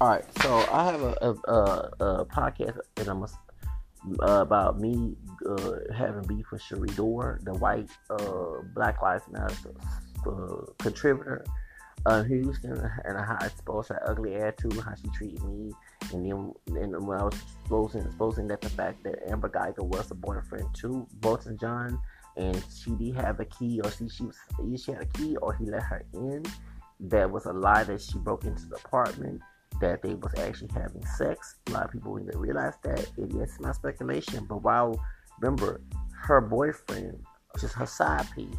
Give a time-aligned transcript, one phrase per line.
[0.00, 3.28] All right, so I have a, a, a, a podcast and I'm a,
[4.22, 5.14] uh, about me
[5.48, 9.54] uh, having beef with Cherie Dore, the white uh, Black Lives Matter
[10.26, 11.44] uh, contributor
[12.06, 12.72] uh, Houston,
[13.04, 15.72] and how I exposed her ugly attitude, how she treated me,
[16.12, 20.10] and then and when I was exposing exposing that the fact that Amber Geiger was
[20.10, 21.98] a boyfriend to Botham Jean,
[22.36, 24.36] and she did have a key, or she she was
[24.84, 26.44] she had a key, or he let her in.
[27.00, 29.40] That was a lie that she broke into the apartment.
[29.80, 31.56] That they was actually having sex.
[31.66, 33.10] A lot of people didn't realize that.
[33.16, 34.98] It is my speculation, but while
[35.40, 35.80] remember
[36.22, 37.18] her boyfriend,
[37.56, 38.56] is her side piece,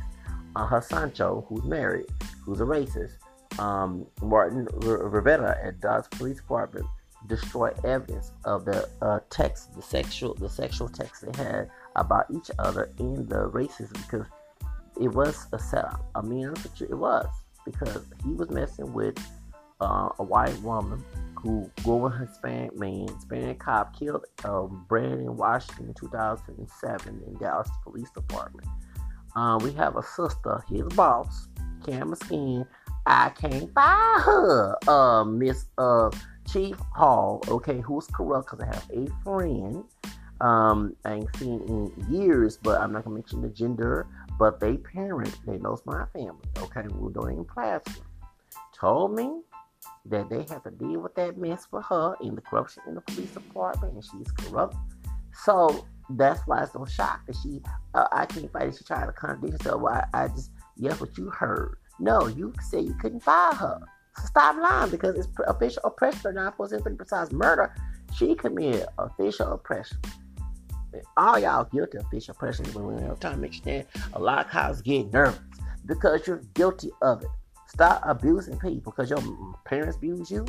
[0.56, 2.06] uh, her Sancho, who's married,
[2.44, 3.14] who's a racist,
[3.59, 6.86] um, Martin Rivera at Dodge Police Department
[7.28, 12.52] destroy evidence of the uh, text, the sexual, the sexual text they had about each
[12.59, 14.28] other and the racism because
[15.02, 16.06] it was a setup.
[16.16, 17.28] I mean, it was
[17.66, 19.17] because he was messing with
[19.81, 21.04] uh, a white woman
[21.36, 23.08] who grew a Hispanic man.
[23.08, 28.67] Hispanic cop killed um, Brandon Washington in 2007 in Dallas Police Department.
[29.36, 31.48] Uh, we have a sister, his boss,
[31.86, 32.66] Camera Skin,
[33.06, 36.10] I can't buy her, uh, Miss uh,
[36.52, 39.84] Chief Hall, okay, who's corrupt because I have a friend
[40.42, 44.78] um, I ain't seen in years, but I'm not gonna mention the gender, but they
[44.78, 47.94] parent, they knows my family, okay, we're doing plasma.
[48.73, 49.42] Told me
[50.08, 53.02] that they have to deal with that mess for her in the corruption in the
[53.02, 54.75] police department, and she's corrupt.
[55.44, 57.61] So that's why it's no shock that she,
[57.94, 58.78] uh, I can't fight it.
[58.78, 59.81] She tried to contradict herself.
[59.81, 61.78] Well, I, I just, yes, what you heard.
[62.00, 63.80] No, you said you couldn't fire her.
[64.17, 66.36] So stop lying because it's official oppression.
[66.36, 67.76] Not to besides murder.
[68.16, 69.98] She committed official oppression.
[71.17, 72.66] All y'all guilty of official oppression.
[72.73, 75.39] When we're trying to understand, a lot of cops get nervous
[75.86, 77.30] because you're guilty of it.
[77.76, 79.20] Stop abusing people because your
[79.66, 80.45] parents abuse you.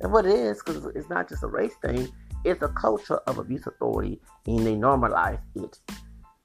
[0.00, 2.08] And what it is, because it's not just a race thing,
[2.42, 5.78] it's a culture of abuse authority, and they normalize it.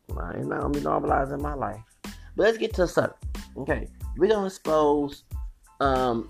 [0.09, 1.81] Well, it's not gonna be normalized in my life.
[2.03, 3.25] But let's get to the subject.
[3.57, 5.23] Okay, we're gonna expose
[5.79, 6.27] um,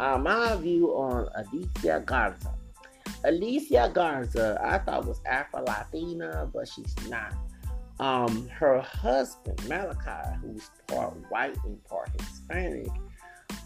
[0.00, 2.52] uh, my view on Alicia Garza.
[3.24, 7.34] Alicia Garza, I thought was Afro Latina, but she's not.
[8.00, 12.90] Um, her husband Malachi, who's part white and part Hispanic,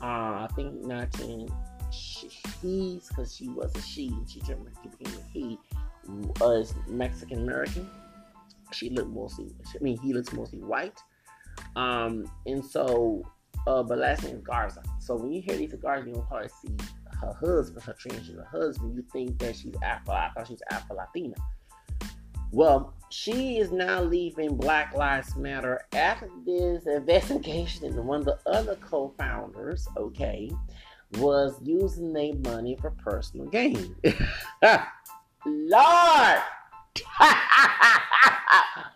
[0.02, 1.48] uh, I think 19
[1.92, 5.58] he's because she was a she and she became a he
[6.40, 7.88] was Mexican American.
[8.72, 10.98] She looked mostly, I mean, he looks mostly white.
[11.76, 13.22] Um, and so
[13.66, 14.82] uh, but last name Garza.
[15.00, 16.74] So when you hear these Garza, you don't probably see
[17.20, 18.96] her husband, her transgender husband.
[18.96, 20.14] You think that she's Afro.
[20.14, 21.34] I thought she's Afro Latina.
[22.50, 28.38] Well, she is now leaving Black Lives Matter after this investigation, and one of the
[28.46, 30.50] other co-founders, okay,
[31.18, 33.94] was using their money for personal gain.
[35.46, 36.42] Lord.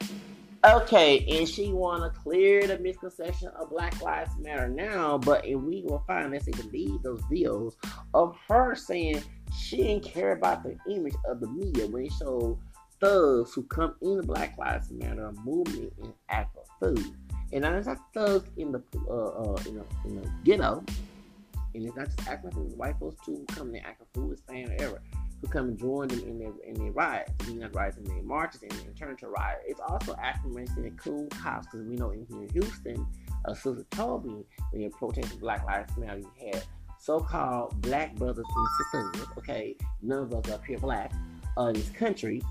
[0.65, 5.61] Okay, and she want to clear the misconception of Black Lives Matter now, but if
[5.61, 7.75] we will find, let's say, delete those videos
[8.15, 9.23] of her saying
[9.57, 12.59] she didn't care about the image of the media when they show
[13.01, 17.15] thugs who come in the Black Lives Matter movement and act for food.
[17.53, 20.85] And now it's not thugs in the uh, uh in the, in the ghetto,
[21.75, 24.71] and it's not just acting white folks too who come and act for food, Hispanic,
[24.71, 25.03] whatever
[25.41, 28.23] who come and join them in their in their riots, I not riots in their
[28.23, 29.61] marches and, and turn to riot.
[29.67, 33.07] It's also African American cool cops because we know in here in Houston,
[33.45, 36.63] uh, Sister told me when you're protesting Black Lives Matter, you had
[36.99, 39.29] so-called black brothers and sisters.
[39.39, 41.13] Okay, none of us up here black
[41.59, 42.43] uh, in this country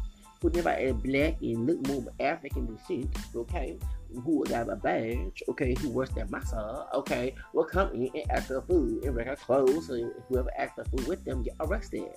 [0.45, 3.16] who never had black and look more African descent.
[3.35, 3.79] Okay,
[4.23, 8.47] who got a badge, okay, who works their massa, okay, will come in and ask
[8.47, 12.09] for food and bring our clothes, and whoever asks for food with them get arrested.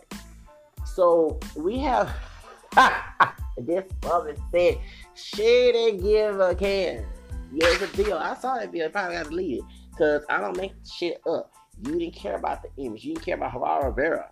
[0.84, 2.14] So we have
[3.58, 4.78] this woman said
[5.14, 7.06] she didn't give a can.
[7.58, 8.18] Here's the deal.
[8.18, 8.90] I saw that video.
[8.90, 11.50] Probably got to delete it because I don't make shit up.
[11.82, 13.04] You didn't care about the image.
[13.04, 14.30] You didn't care about Geraldo Rivera,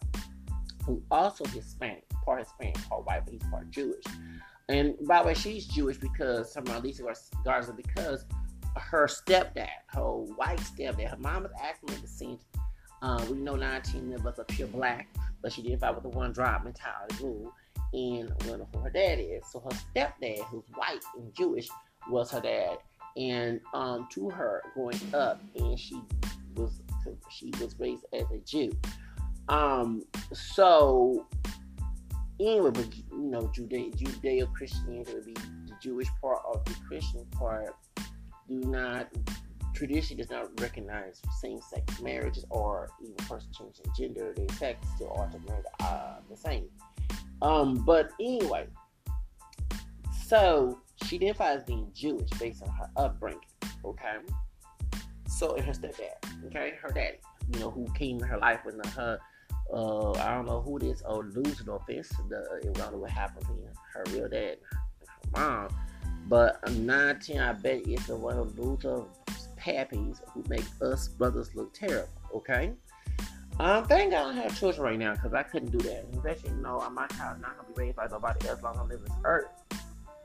[0.84, 4.04] who also Hispanic, part Hispanic, part white, but he's part Jewish.
[4.68, 7.02] And by the way, she's Jewish because some of Lisa
[7.44, 8.26] Garza because
[8.76, 12.40] her stepdad, her white stepdad, her mom is African descent.
[13.00, 15.08] Uh, we know 19 of us are pure black
[15.46, 17.52] but she didn't fight with the one drop mentality rule
[17.92, 19.44] and one who her dad is.
[19.50, 21.68] So her stepdad, who's white and Jewish,
[22.10, 22.78] was her dad.
[23.16, 26.02] And um, to her growing up, and she
[26.56, 26.82] was
[27.30, 28.76] she was raised as a Jew.
[29.48, 31.26] Um, so
[32.40, 37.24] anyway, but you know, Judeo Judeo Christianity would be the Jewish part of the Christian
[37.32, 37.74] part.
[38.48, 39.08] Do not
[39.76, 45.24] tradition does not recognize same-sex marriages or even person changing gender, their sex still are
[45.26, 46.64] ultimately uh, the same.
[47.42, 48.66] Um, but anyway,
[50.24, 53.40] so she identifies being Jewish based on her upbringing.
[53.84, 54.16] Okay,
[55.28, 56.46] so and her stepdad.
[56.46, 57.18] Okay, her daddy.
[57.52, 59.18] You know who came in her life when her.
[59.72, 61.02] Uh, I don't know who this.
[61.04, 62.12] Oh, lose no offense.
[62.62, 63.52] It don't what happened to
[63.94, 65.68] her real dad, her mom.
[66.28, 69.04] But nine ten, I bet it's the one of loser
[69.58, 72.08] pappies who make us brothers look terrible.
[72.34, 72.72] Okay.
[73.58, 76.06] Um, thank God I don't have children right now because I couldn't do that.
[76.12, 79.00] Especially, you know, my child not gonna be raised by nobody else long as live
[79.00, 79.46] this earth.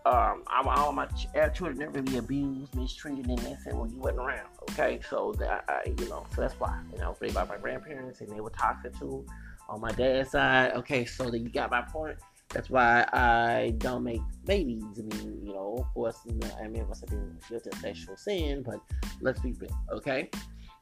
[0.03, 1.07] Um, I all my
[1.53, 5.63] children never be abused, mistreated, and they said, "Well, you wasn't around." Okay, so that
[5.67, 6.79] I, you know, so that's why.
[6.91, 9.25] You know, I was raised by my grandparents, and they were toxic too
[9.69, 10.73] on my dad's side.
[10.73, 12.17] Okay, so then you got my point.
[12.49, 14.83] That's why I don't make babies.
[14.97, 18.17] I mean, you know, of course, I mean, it must have been guilty of sexual
[18.17, 18.81] sin, but
[19.21, 20.29] let's be real, okay?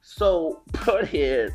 [0.02, 1.52] So, point is,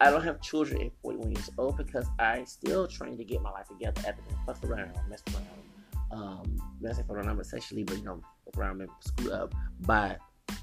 [0.00, 3.52] I don't have children at 41 years old because I still trying to get my
[3.52, 5.46] life together after being fucked around, messed around,
[6.12, 8.20] um, messing around sexually, but you know,
[8.56, 10.16] around and screwed up by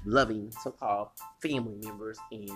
[0.04, 1.08] loving so-called
[1.42, 2.50] family members and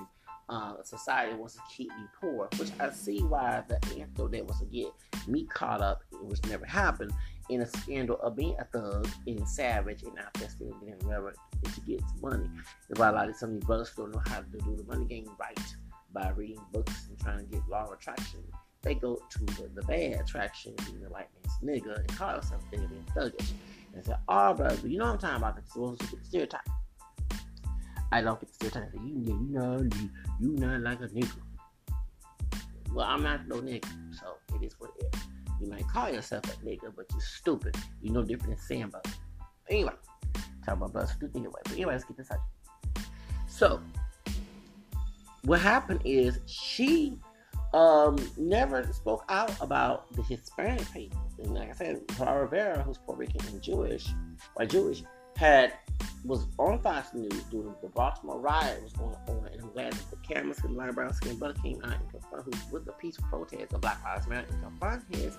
[0.48, 4.58] uh, society wants to keep me poor, which I see why the antidote that was
[4.60, 4.88] to get
[5.26, 7.12] me caught up, which never happened,
[7.48, 11.34] in a scandal of being a thug and savage and out there still getting whatever
[11.62, 12.48] to get money.
[12.88, 14.84] That's why a lot of some of these brothers don't know how to do the
[14.84, 15.58] money game right
[16.12, 18.40] by reading books and trying to get law of attraction.
[18.84, 22.64] They go to the, the bad attraction, being the white man's nigga, and call themselves
[22.70, 23.52] being thuggish.
[23.94, 25.56] And say, oh, brother, you know what I'm talking about?
[25.56, 26.60] The stereotype.
[28.12, 28.92] I don't get the stereotype.
[28.94, 31.32] You, you know, you, you not like a nigga.
[32.92, 35.20] Well, I'm not no nigga, so it is what it is.
[35.60, 37.76] You might call yourself a nigga, but you're stupid.
[38.02, 39.00] You know different than Sambo.
[39.70, 39.92] Anyway,
[40.64, 41.60] talk about brothers stupid anyway.
[41.64, 42.38] But anyway, let's get this out.
[43.48, 43.80] So,
[45.44, 47.18] what happened is she
[47.74, 51.20] um, never spoke out about the Hispanic people.
[51.38, 54.06] And like I said, Raul Rivera, who's Puerto Rican and Jewish,
[54.54, 55.02] white Jewish,
[55.36, 55.72] had
[56.24, 60.10] was on Fox News during the Baltimore riot was going on, and I'm glad that
[60.10, 63.26] the cameras and light brown skin brother came out and confront who with the peaceful
[63.28, 65.36] protest of Black Lives Matter and confront his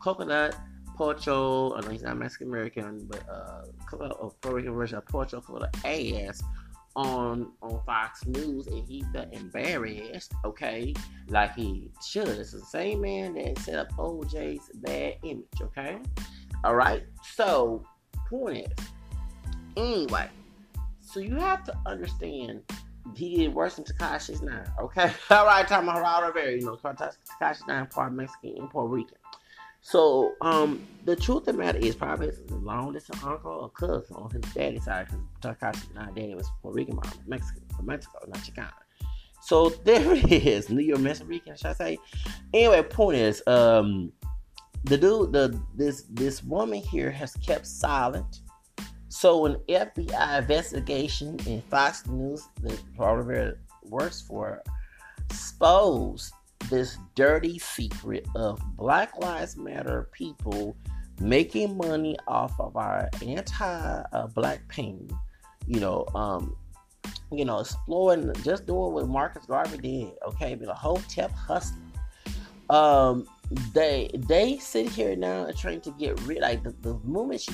[0.00, 0.54] coconut
[0.96, 1.74] pocho.
[1.74, 3.64] I know he's not Mexican American, but uh,
[4.20, 6.42] of Puerto Rican version of pocho coconut ass
[6.96, 10.32] on on Fox News, and he felt embarrassed.
[10.44, 10.94] Okay,
[11.28, 12.28] like he should.
[12.28, 15.46] It's the same man that set up OJ's bad image.
[15.60, 15.98] Okay,
[16.64, 17.04] all right.
[17.34, 17.84] So
[18.28, 18.86] point is
[19.76, 20.28] Anyway,
[21.00, 22.62] so you have to understand
[23.14, 24.66] he did worse than Tekashi Nine.
[24.80, 29.16] Okay, all right, talking about Rivera, you know, Tekashi Nine part Mexican and Puerto Rican.
[29.82, 34.16] So, um, the truth of the matter is probably his long distance uncle or cousin
[34.16, 38.18] on his daddy's side, because Tekashi Nine daddy was Puerto Rican, mom, Mexican, from Mexico,
[38.28, 38.72] not Chicana.
[39.42, 41.98] So there it is, New York Mexican, should I say?
[42.54, 44.12] Anyway, point is, um,
[44.84, 48.40] the dude, the this this woman here has kept silent
[49.12, 54.62] so an FBI investigation in Fox News that Rivera works for
[55.28, 56.32] exposed
[56.68, 60.76] this dirty secret of Black Lives Matter people
[61.20, 65.08] making money off of our anti-black uh, pain.
[65.66, 66.56] You know, um,
[67.30, 70.12] you know, exploring, just doing what Marcus Garvey did.
[70.28, 71.92] Okay, but a whole tip hustling.
[72.70, 73.26] Um,
[73.74, 77.52] they they sit here now and trying to get rid like the, the movement she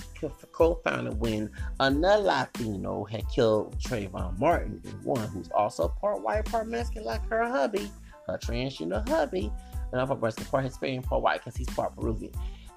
[0.52, 7.04] co-founded when another Latino had killed Trayvon Martin one who's also part white, part Mexican
[7.04, 7.90] like her hubby,
[8.28, 9.52] her transgender hubby,
[9.92, 10.20] and I'm part
[10.50, 12.32] part Hispanic, part white because he's part Peruvian.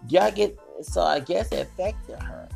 [0.09, 2.49] Y'all get so I guess it affected her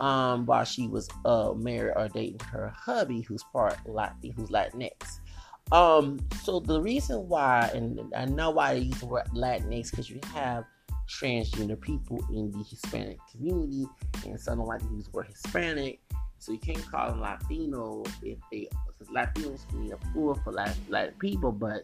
[0.00, 5.20] um while she was uh married or dating her hubby who's part Latin who's Latinx.
[5.70, 10.08] Um, so the reason why, and I know why they use the word Latinx, because
[10.08, 10.64] you have
[11.08, 13.86] transgender people in the Hispanic community,
[14.24, 16.00] and some like to use the word Hispanic,
[16.38, 20.82] so you can't call them Latino if they, because Latinos mean a plural for Latin,
[20.88, 21.82] Latin people, but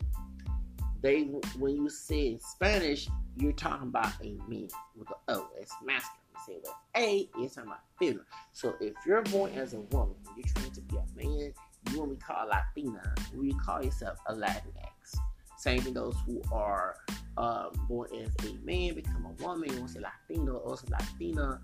[1.04, 1.24] they,
[1.58, 6.18] when you say in Spanish, you're talking about a man with an O, it's masculine.
[6.32, 8.24] You say with A, you're talking about female.
[8.52, 11.52] So if you're born as a woman, you're trying to be a man,
[11.90, 15.18] you want to be called Latina, you call yourself a Latinx.
[15.58, 16.96] Same thing those who are
[17.36, 21.60] um, born as a man become a woman, you want to say Latino, also Latina,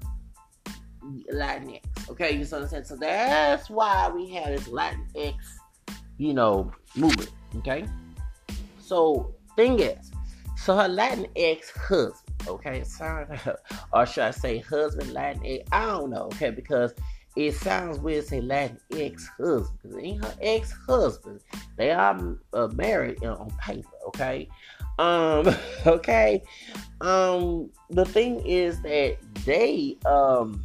[1.33, 2.11] Latinx.
[2.11, 2.87] Okay, you understand?
[2.87, 5.37] So that's why we have this Latinx,
[6.19, 7.31] you know, movement.
[7.57, 7.87] Okay,
[8.91, 10.11] so thing is,
[10.57, 13.25] so her Latin ex husband, okay, sorry,
[13.93, 15.63] or should I say husband Latinx?
[15.71, 16.93] I don't know, okay, because
[17.37, 19.95] it sounds weird to say Latin ex-husband.
[19.95, 21.41] It ain't her ex-husband.
[21.77, 24.49] They are uh, married on paper, okay?
[24.99, 25.49] Um,
[25.87, 26.43] okay.
[27.01, 30.65] Um, the thing is that they, um,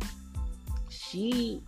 [0.89, 1.61] she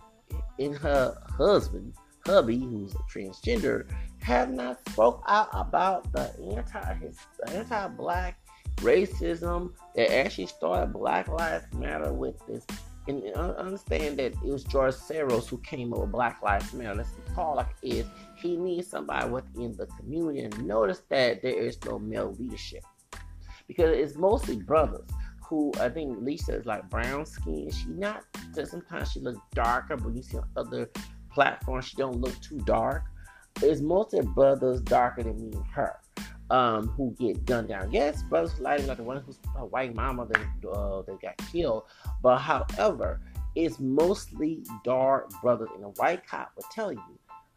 [0.58, 1.94] and her husband,
[2.26, 3.86] hubby, who's transgender,
[4.20, 7.10] have not spoke out about the anti
[7.52, 8.38] anti-black
[8.76, 12.64] racism that actually started Black Lives Matter with this
[13.08, 17.04] and understand that it was George Soros who came up with Black Lives Matter.
[17.34, 18.06] Call like it is.
[18.36, 20.40] He needs somebody within the community.
[20.40, 22.84] And notice that there is no male leadership
[23.66, 25.08] because it's mostly brothers
[25.42, 27.70] who I think Lisa is like brown skin.
[27.70, 30.90] She not sometimes she looks darker, but you see on other
[31.32, 33.04] platforms she don't look too dark.
[33.62, 35.98] It's mostly brothers darker than me and her
[36.50, 37.90] um, who get gunned down.
[37.92, 41.84] Yes, brothers like like the one who's a white mama that uh, that got killed,
[42.22, 43.20] but however,
[43.54, 45.68] it's mostly dark brothers.
[45.74, 47.02] And a white cop will tell you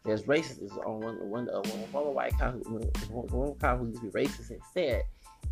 [0.04, 2.80] there's racism on one one uh, one former white cop who
[3.10, 5.04] one, one cop who used to be racist and said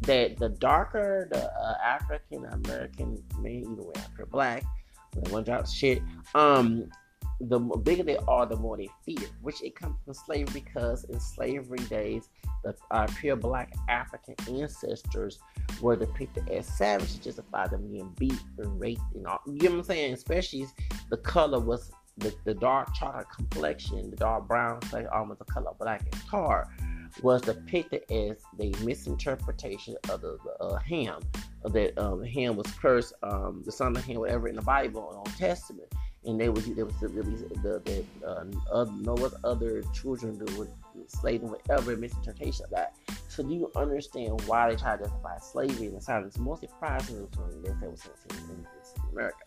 [0.01, 4.63] that the darker the uh, African American man, either way, after black,
[5.13, 6.01] when one drops shit,
[6.35, 6.89] um,
[7.41, 11.19] the bigger they are, the more they fear, which it comes from slavery because in
[11.19, 12.29] slavery days,
[12.63, 15.39] the, our pure black African ancestors
[15.81, 19.39] were depicted as savages, justify them being beat and raped and all.
[19.45, 20.13] You know what I'm saying?
[20.13, 20.65] Especially
[21.09, 25.71] the color was the, the dark chocolate complexion, the dark brown, like almost the color
[25.79, 26.69] black and tar,
[27.21, 31.21] was depicted as the misinterpretation of the, the uh, Ham.
[31.63, 35.13] That um, Ham was cursed, um, the son of Ham, whatever in the Bible, in
[35.13, 35.93] the Old Testament
[36.25, 40.67] and they was there was the the, the uh, uh, no what other children were
[40.95, 42.95] enslaved and whatever misinterpretation of that.
[43.29, 46.25] So do you understand why they try to justify slavery in the South?
[46.25, 48.07] It's mostly Protestants when they say was
[48.49, 48.65] in,
[49.11, 49.37] America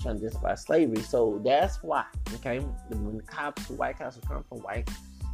[0.00, 1.02] trying to justify slavery.
[1.02, 2.04] So that's why,
[2.34, 4.88] okay, when the cops, white cops come from white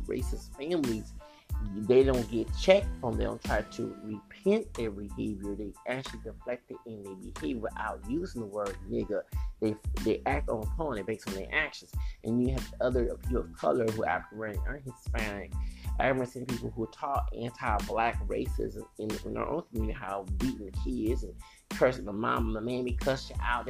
[0.06, 1.12] racist families,
[1.76, 5.54] they don't get checked from they don't try to repent their behavior.
[5.54, 9.22] They actually deflect it in their behavior without using the word nigga
[9.60, 9.74] they
[10.04, 11.92] they act on upon it based on their actions.
[12.24, 15.52] And you have other people of color who are African or Hispanic.
[16.24, 21.24] Seen people who taught anti-black racism in, in their own community how beating the kids
[21.24, 21.34] and
[21.70, 23.68] cursing the mom and the mammy cuss you out.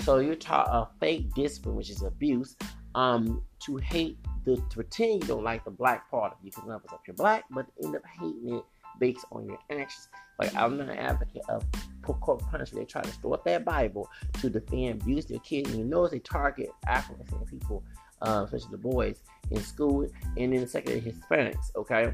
[0.00, 2.56] So you're taught a fake discipline which is abuse
[2.98, 6.68] um to hate the to pretend you don't like the black part of you because
[6.68, 8.64] us up you're black, but end up hating it
[8.98, 10.08] based on your actions.
[10.40, 11.64] Like I'm not an advocate of
[12.02, 12.88] corporal punishment.
[12.88, 16.08] They try to store up that Bible to defend abuse their kids, and you know
[16.08, 17.84] they target African people,
[18.22, 21.74] uh, especially the boys in school, and then the second Hispanics.
[21.76, 22.12] Okay,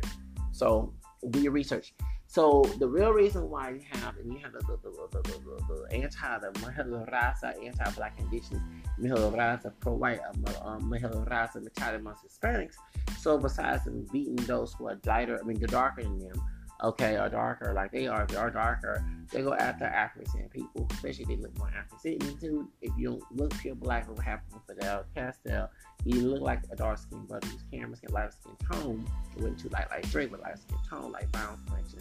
[0.53, 0.93] so
[1.31, 1.95] do your research.
[2.35, 5.87] So the real reason why you have and you have the the, the, the, the,
[5.89, 8.61] the anti the Mahela Raza anti-black conditions,
[9.01, 10.19] Mahela Raza pro-white,
[10.63, 12.75] um, Mahela Raza mentality amongst Hispanics.
[13.21, 16.43] So besides them beating those who are lighter, I mean the darker than them,
[16.83, 20.89] okay, or darker like they are, if they are darker, they go after African people,
[20.91, 22.37] especially if they look more African.
[22.41, 25.71] Too, if you don't look pure black, what happened with Fidel Castile,
[26.05, 29.57] you look like a dark skinned brother whose camera skin, light skin tone, it went
[29.61, 32.01] to like like Drake with light skin tone, like brown complexion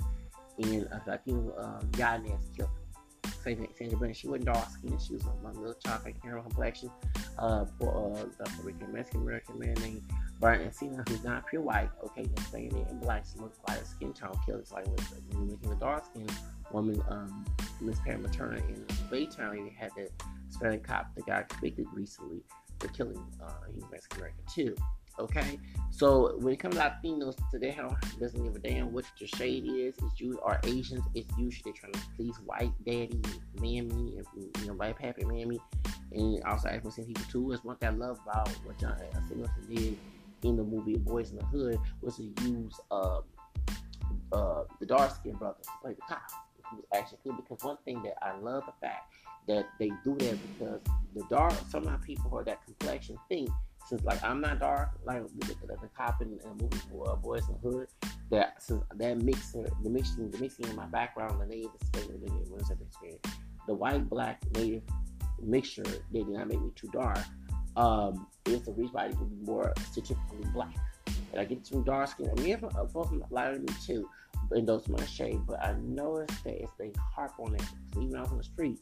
[0.60, 2.70] and uh, I think um, Yadnes killed
[3.44, 4.16] Sandra, Sandra Bland.
[4.16, 5.02] She wasn't dark skinned.
[5.02, 6.90] She was a little chocolate caramel complexion.
[7.38, 10.04] Uh, for uh, the Puerto Rican Mexican American man named
[10.40, 11.90] Brian Encinia, who's not pure white.
[12.04, 14.60] Okay, saying it in black, she looks like a skin tone killed.
[14.60, 14.86] It's like
[15.32, 16.32] when making a dark skinned
[16.72, 17.46] woman, um,
[17.82, 20.10] Miss Pam in Baytown, they had the
[20.48, 22.44] Hispanic cop that got convicted recently
[22.80, 24.76] for killing uh, he's Mexican American too.
[25.20, 25.60] Okay,
[25.92, 29.64] so when it comes to Latinos today, how doesn't give a damn what your shade
[29.66, 29.94] is.
[30.02, 31.04] It's you or Asians.
[31.14, 33.22] It's usually trying to please white daddy,
[33.60, 35.60] mammy, and you know white pappy, mammy,
[36.12, 37.52] and also African people too.
[37.52, 39.98] It's one thing I love about what John Singleton did
[40.42, 43.20] in the movie Boyz n the Hood was to use uh,
[44.32, 46.24] uh, the dark skinned brothers to play the cop,
[46.70, 47.38] who was actually good.
[47.38, 49.14] Because one thing that I love the fact
[49.48, 50.82] that they do that because
[51.16, 53.50] the dark, some of people who are that complexion think
[53.86, 57.50] since like I'm not dark, like the, the, the cop in, in movie uh, Boyz
[57.50, 57.88] n the Hood,
[58.32, 62.24] that since that mixing, the mixing, the mixing in my background, the native experience,
[62.70, 63.28] the experience,
[63.68, 64.84] the white black native
[65.42, 67.20] mixture, they did not make me too dark.
[67.76, 70.76] Um, it's the reason why I can be more statistically black.
[71.32, 72.30] And I get too dark skin.
[72.30, 74.08] I mean, if uh, folks lighter than me too,
[74.52, 75.42] in those my shade.
[75.48, 77.64] But I noticed that if they harp on it,
[77.98, 78.80] even out on the street,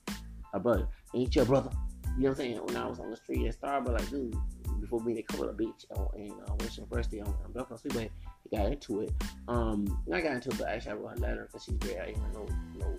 [0.53, 1.71] a brother, ain't your brother.
[2.17, 2.57] You know what I'm saying?
[2.65, 4.35] When I was on the street at Starbucks, like, dude,
[4.79, 8.09] before me to cover the beach on in uh, Western University on, on Belfast Speedway.
[8.43, 9.13] He got into it.
[9.47, 11.99] Um, I got into it, but actually I wrote her letter because she's great.
[11.99, 12.47] I didn't know
[12.79, 12.97] no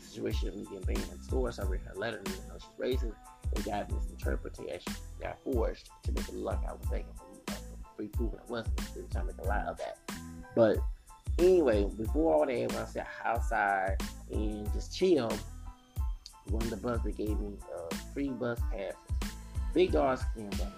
[0.00, 2.34] situation of me getting banned in the store, so I read her letter and you
[2.48, 3.14] know she's racist.
[3.56, 4.82] it got misinterpreted,
[5.20, 7.56] got forged to make it look like I was taking from
[7.96, 8.76] free food and I wasn't.
[8.94, 9.98] They were trying to make a lot of that.
[10.54, 10.78] But
[11.38, 15.30] anyway, before all that, when I said outside and just chill,
[16.54, 18.94] one of the buses gave me uh, free bus passes.
[19.74, 20.72] Big dog skin brother.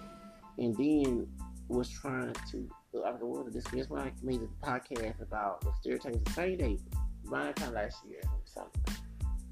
[0.59, 1.29] And then
[1.69, 2.69] was trying to
[3.05, 6.57] I don't know this is when I made a podcast about the stereotypes of same
[6.57, 6.79] day,
[7.31, 8.95] around time last year or something.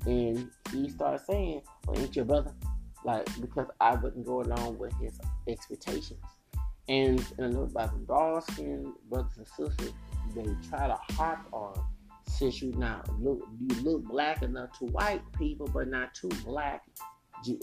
[0.07, 2.55] And he started saying, Well, ain't your brother?
[3.05, 6.25] Like because I wouldn't go along with his expectations.
[6.89, 9.93] And, and I know about the dark skin brothers and sisters,
[10.35, 11.75] they try to harp on
[12.35, 16.83] since you not look you look black enough to white people, but not too black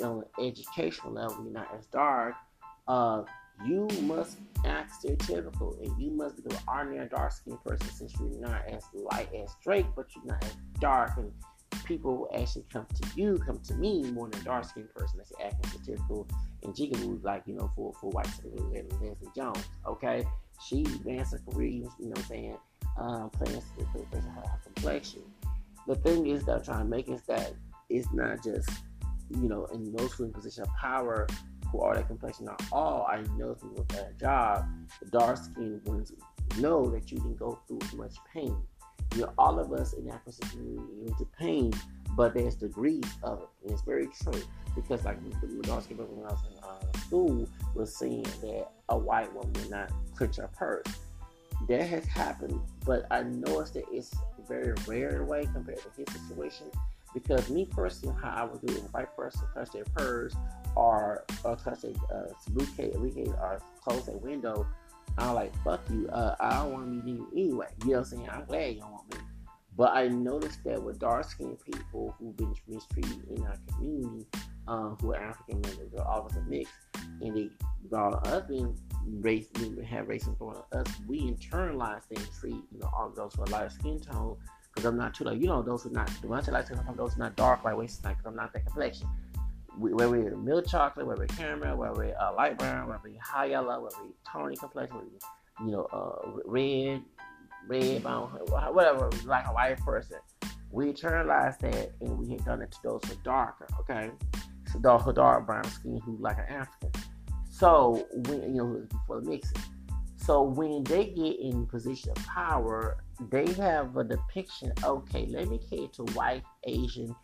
[0.04, 2.36] on an educational level, you're not as dark.
[2.88, 3.24] Uh,
[3.66, 8.40] you must act stereotypical and you must be an ordinary dark skinned person since you're
[8.40, 11.32] not as light as Drake, but you're not as dark and
[11.86, 15.18] people will actually come to you, come to me more than a dark skinned person
[15.18, 16.28] that's acting stereotypical
[16.64, 19.64] and jigaboo like, you know, for, for white and Leslie Jones.
[19.86, 20.26] Okay?
[20.66, 22.58] She advanced her career, you know what I'm saying,
[22.98, 23.68] um, based
[24.14, 25.24] on her complexion.
[25.88, 27.54] The thing is that I'm trying to make is that
[27.90, 28.70] it's not just,
[29.30, 31.28] you know, in those who in position of power
[31.72, 34.66] who are that complexion are all I know if you look at a job,
[35.02, 36.12] the dark skinned ones
[36.58, 38.56] know that you didn't go through as much pain.
[39.16, 41.74] You know, all of us in that position into pain,
[42.16, 43.48] but there's degrees of it.
[43.64, 44.42] And it's very true.
[44.76, 49.34] Because like the dark when I was in uh, school was saying that a white
[49.34, 50.86] woman would not clench her purse.
[51.68, 54.14] That has happened, but I noticed that it's
[54.48, 56.68] very rare in a way compared to his situation.
[57.14, 60.34] Because me personally, how I would do it, white person touch their purse
[60.76, 64.66] or or touch a uh, briefcase, or close a window,
[65.18, 66.08] I'm like, fuck you.
[66.08, 67.68] Uh, I don't want to meet you anyway.
[67.84, 68.30] You know what I'm saying?
[68.30, 69.20] I'm glad you don't want me.
[69.78, 74.26] But I noticed that with dark skinned people who've been mistreated in our community,
[74.68, 76.70] um, who are African American, they're always a mix,
[77.22, 77.50] and they,
[77.90, 78.78] while us being
[79.22, 83.34] race, we have racism going on us, we internalize and treat, you know, all those
[83.36, 84.38] who are lighter skin tone,
[84.74, 86.66] because I'm not too like, you know, those who are not, when I say light
[86.66, 89.08] skin tone, those are not dark, like, waist, because I'm not that complexion
[89.78, 93.46] whether we're milk chocolate, whether we're caramel, whether we're uh, light brown, whether we're high
[93.46, 97.02] yellow, whether we're tawny complexion, whether you know, uh, red,
[97.68, 100.18] red brown, whatever, like a white person.
[100.72, 104.12] We internalized that and we had done it to those who are darker, okay?
[104.72, 106.92] So those who dark brown skin who like an African.
[107.50, 109.62] So when you know before the mixing.
[110.16, 114.72] So when they get in position of power, they have a depiction.
[114.84, 117.16] Okay, let me cater to white, Asian,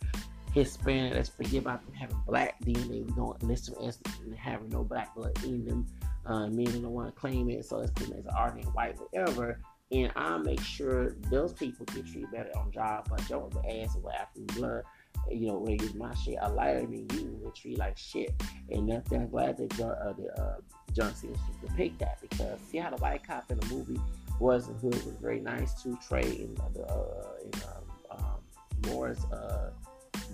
[0.54, 1.14] Hispanic.
[1.14, 3.06] Let's forget about them having black DNA.
[3.06, 4.00] We don't list them as
[4.36, 5.86] having no black blood in them.
[6.26, 9.62] Uh, men don't want to claim it, so let's put them as an white, whatever.
[9.92, 13.08] And I'll make sure those people get treated better on job.
[13.10, 14.84] But don't ass and with African blood,
[15.32, 18.34] you know, when use my shit, I lighter than you will treat like shit.
[18.70, 20.58] And that's, I'm glad that uh, the, uh,
[20.94, 24.00] John Cena depict that because see how the white cop in the movie
[24.40, 27.34] was and Hood was very nice to Trey in the uh,
[27.68, 29.72] um, um, Morris uh,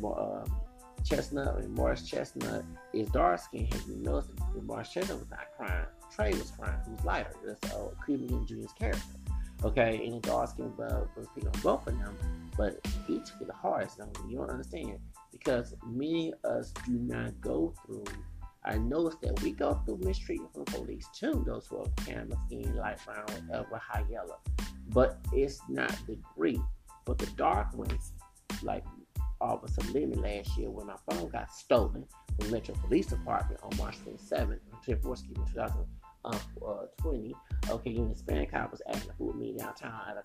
[0.04, 0.62] um,
[1.04, 2.64] Chestnut and Morris Chestnut
[2.94, 3.74] is dark skinned.
[3.88, 5.86] You noticed that Morris Chestnut was not crying?
[6.14, 6.80] Trey was crying.
[6.88, 7.34] Who's lighter?
[7.46, 9.02] That's uh, Cuban Jr.'s character.
[9.64, 12.18] Okay, and the dark skinned bud was on both of them,
[12.58, 14.02] but he took it the hardest.
[14.02, 15.00] I mean, you don't understand
[15.32, 18.04] because many of us do not go through.
[18.66, 21.44] I noticed that we go through mistreatment from the police too.
[21.48, 24.40] Those who are camera skin, light brown, whatever, high yellow,
[24.90, 26.62] but it's not degree.
[27.06, 28.12] But the dark ones,
[28.64, 28.84] like
[29.40, 32.06] all of a sudden last year when my phone got stolen
[32.40, 35.24] from Metro Police Department on March 27th, 24th,
[36.26, 37.36] excuse me, 2020.
[37.70, 40.24] Okay, you Hispanic cop was acting a fool me downtown at a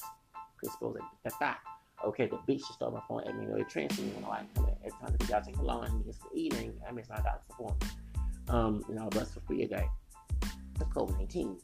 [0.56, 1.58] principal at that.
[2.04, 3.46] Okay, the bitch just stole my phone at me.
[3.46, 4.74] You they transferred me when I come in.
[4.84, 7.50] Every time the guy take a long and gets to eating, I miss my doctor's
[7.50, 7.92] appointment.
[8.48, 9.86] Um, and I'll for free a day.
[10.78, 11.58] The COVID 19.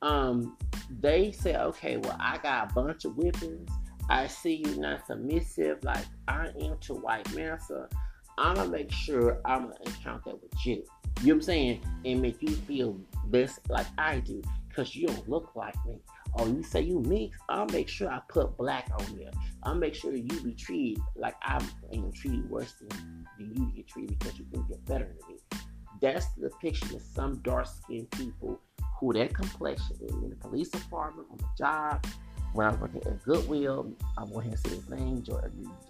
[0.00, 0.56] Um,
[1.00, 3.68] they say, okay, well, I got a bunch of weapons
[4.10, 7.88] I see you not submissive like I am to white massa,
[8.38, 10.82] I'm gonna make sure I'm gonna encounter that with you.
[11.20, 11.80] You know what I'm saying?
[12.04, 15.98] And make you feel best like I do, because you don't look like me.
[16.36, 19.30] Oh, you say you mix, I'll make sure I put black on there.
[19.64, 23.88] I'll make sure you be treated like I'm you treated worse than, than you get
[23.88, 25.40] treated because you think you're better than me.
[26.00, 28.60] That's the depiction of some dark skinned people
[29.00, 32.06] who their complexion in the police department, on the job,
[32.52, 35.24] when I was working at Goodwill, I went ahead and say his name,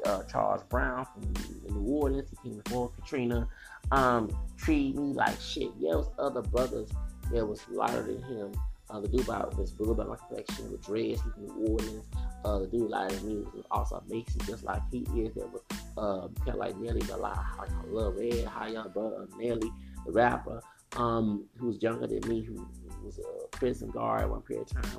[0.05, 2.29] uh, Charles Brown from New Orleans.
[2.31, 3.49] He came before Katrina.
[3.91, 5.71] Um, treated me like shit.
[5.81, 6.91] There was other brothers
[7.33, 8.53] that was lighter than him
[8.91, 12.05] Uh, the dude about this blue about my complexion with dreads, he's New Orleans.
[12.45, 15.35] Uh, the dude like me was also Mason, just like he is.
[15.35, 15.63] That was
[15.99, 19.71] uh, kind of like Nelly, but like, like I love Red, high young brother Nelly,
[20.07, 20.63] the rapper,
[20.97, 22.67] um, who's younger than me, who,
[23.05, 24.91] was a prison guard one period of time.
[24.95, 24.99] You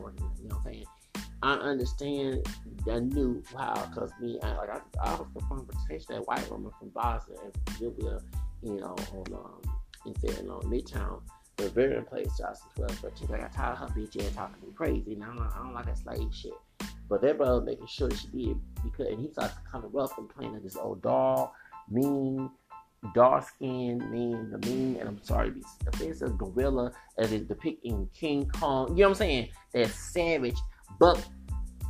[0.50, 0.86] know what I'm saying?
[1.41, 2.45] I understand.
[2.89, 6.71] I knew how, cause me, I, like I, I was confronted with that white woman
[6.80, 8.19] from Boston and Julia,
[8.62, 9.62] you know, on um,
[10.06, 11.21] in saying on Midtown,
[11.67, 15.15] very place, Johnson 12, but she's like, I tired of her bitch talking me crazy.
[15.15, 16.54] Now I don't, I don't like that slave shit.
[17.10, 20.30] But that brother making sure she did because, and he starts kind of rough and
[20.30, 21.49] playing of this old dog,
[21.89, 22.49] mean,
[23.13, 25.54] dark skin, mean, the mean, and I'm sorry,
[25.99, 29.49] it's a gorilla as is depicting King Kong, you know what I'm saying?
[29.73, 30.58] That savage
[30.99, 31.25] but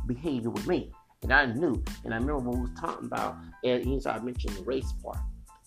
[0.06, 0.92] behavior with me.
[1.22, 4.56] And I knew, and I remember when we was talking about, and he started mentioning
[4.56, 5.18] the race part.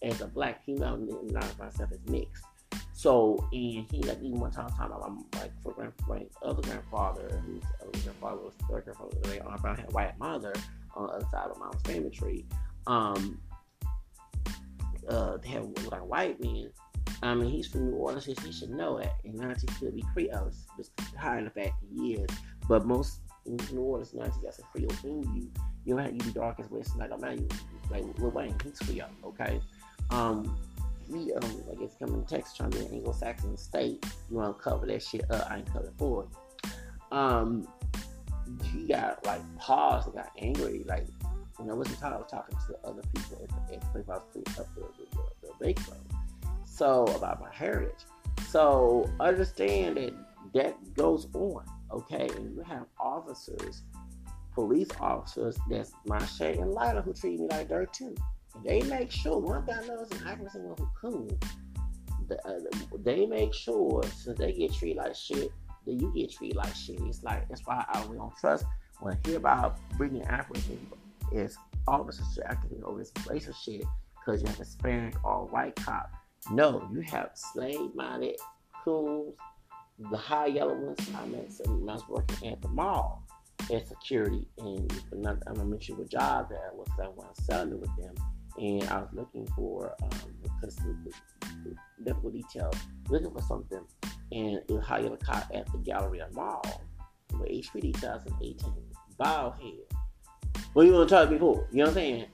[0.01, 2.43] As a black female, and not myself as mixed.
[2.91, 6.61] So, and he like even one time talking about my like for grand, my other
[6.61, 10.53] grandfather, whose other grandfather was third grandfather, they on I had white mother
[10.95, 12.45] on the other side of my family tree.
[12.87, 13.39] Um,
[15.09, 16.69] uh, they have like white men.
[17.21, 19.13] I mean, he's from New Orleans, he should know that.
[19.23, 22.29] And not he could be Creole, just hiding the fact he is.
[22.67, 25.51] But most New Orleans, now got some Creole in you.
[25.85, 26.97] You don't have you be dark as West.
[26.97, 27.47] Like I'm not you
[27.91, 29.59] like Lil Wayne, he's Creole, okay?
[30.09, 30.57] Um,
[31.09, 34.05] we um, I guess coming to Texas trying to be an Anglo-Saxon state.
[34.29, 35.49] You want to cover that shit up?
[35.51, 36.27] I ain't covered for
[36.63, 37.17] you.
[37.17, 37.67] Um,
[38.71, 41.05] he got like paused and got angry, like
[41.59, 44.33] you know, wasn't talking, talking to the other people at the, place I was up
[44.33, 45.99] the, the, the, the bake room.
[46.65, 48.05] So about my heritage.
[48.47, 50.13] So understand that
[50.53, 52.29] that goes on okay?
[52.35, 53.83] And you have officers,
[54.53, 58.15] police officers that's my shade and lighter who treat me like dirt too.
[58.63, 61.39] They make sure one and I can see one who cool.
[62.45, 62.53] Uh,
[63.03, 65.51] they make sure since they get treated like shit,
[65.85, 66.99] that you get treated like shit.
[67.01, 68.65] It's like that's why I don't trust
[68.99, 70.79] when I hear about bringing African
[71.31, 73.83] is officers activate over this racial shit
[74.19, 76.11] because you have a Hispanic or white cop.
[76.51, 78.37] No, you have slave minded
[78.83, 79.33] coons
[79.99, 83.23] the high yellow ones, I met some, I was working at the mall
[83.71, 87.95] at security, and I'm gonna mention what job that was I was selling it with
[87.97, 88.15] them,
[88.57, 90.09] and I was looking for um,
[90.61, 90.73] the,
[91.63, 92.71] the, medical detail,
[93.09, 93.81] looking for something,
[94.31, 96.81] and it was high yellow cop at the Galleria Mall
[97.39, 98.73] with HPD 2018,
[99.17, 99.97] bald head.
[100.73, 101.67] What you want to talk before?
[101.71, 102.25] You know what I'm saying?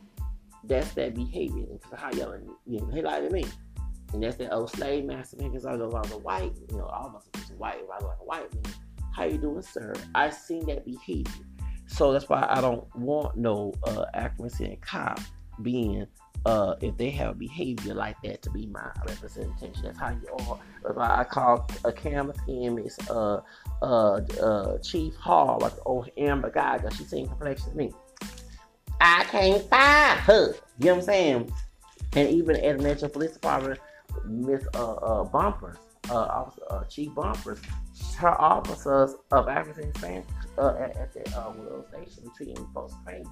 [0.64, 1.66] That's that behavior.
[1.72, 3.46] Because how yellow, you know, he lied to me.
[4.14, 5.52] And that's the old slave master man.
[5.52, 7.78] Because I go, I was a white, you know, all was white.
[7.78, 8.74] If I like a white man,
[9.16, 9.94] how you doing, sir?
[10.16, 11.46] I seen that behavior.
[11.88, 15.20] So that's why I don't want no uh, accuracy and cop
[15.62, 16.06] being
[16.46, 19.84] uh, if they have behavior like that to be my representation.
[19.84, 20.60] That's how you are.
[20.90, 23.42] If I call a camera is uh,
[23.82, 27.92] uh, uh, Chief Hall, like old Amber because she's same complexion me.
[29.02, 30.54] I can't find her.
[30.80, 31.52] You know what I'm saying?
[32.16, 33.80] And even at the Metro Police Department,
[34.26, 35.78] Miss uh, uh, Bumpers,
[36.10, 37.60] uh, officer, uh, Chief Bumpers,
[38.18, 40.26] her officers of African Hispanic
[40.58, 43.28] uh, at, at the uh, Willow Station treating folks crazy.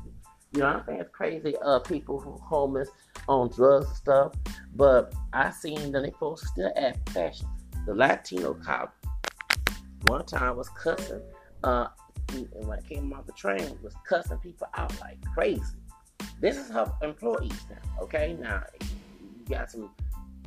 [0.54, 1.56] You know, what I'm saying it's crazy.
[1.64, 2.90] Uh, people who homeless
[3.28, 4.34] on drugs and stuff,
[4.76, 7.48] but I seen they folks still act fashion.
[7.86, 8.96] The Latino cop
[10.08, 11.22] one time was cussing.
[11.64, 11.88] Uh,
[12.54, 15.62] when I came off the train, was cussing people out like crazy.
[16.40, 18.04] This is her employees now.
[18.04, 19.90] Okay, now you got some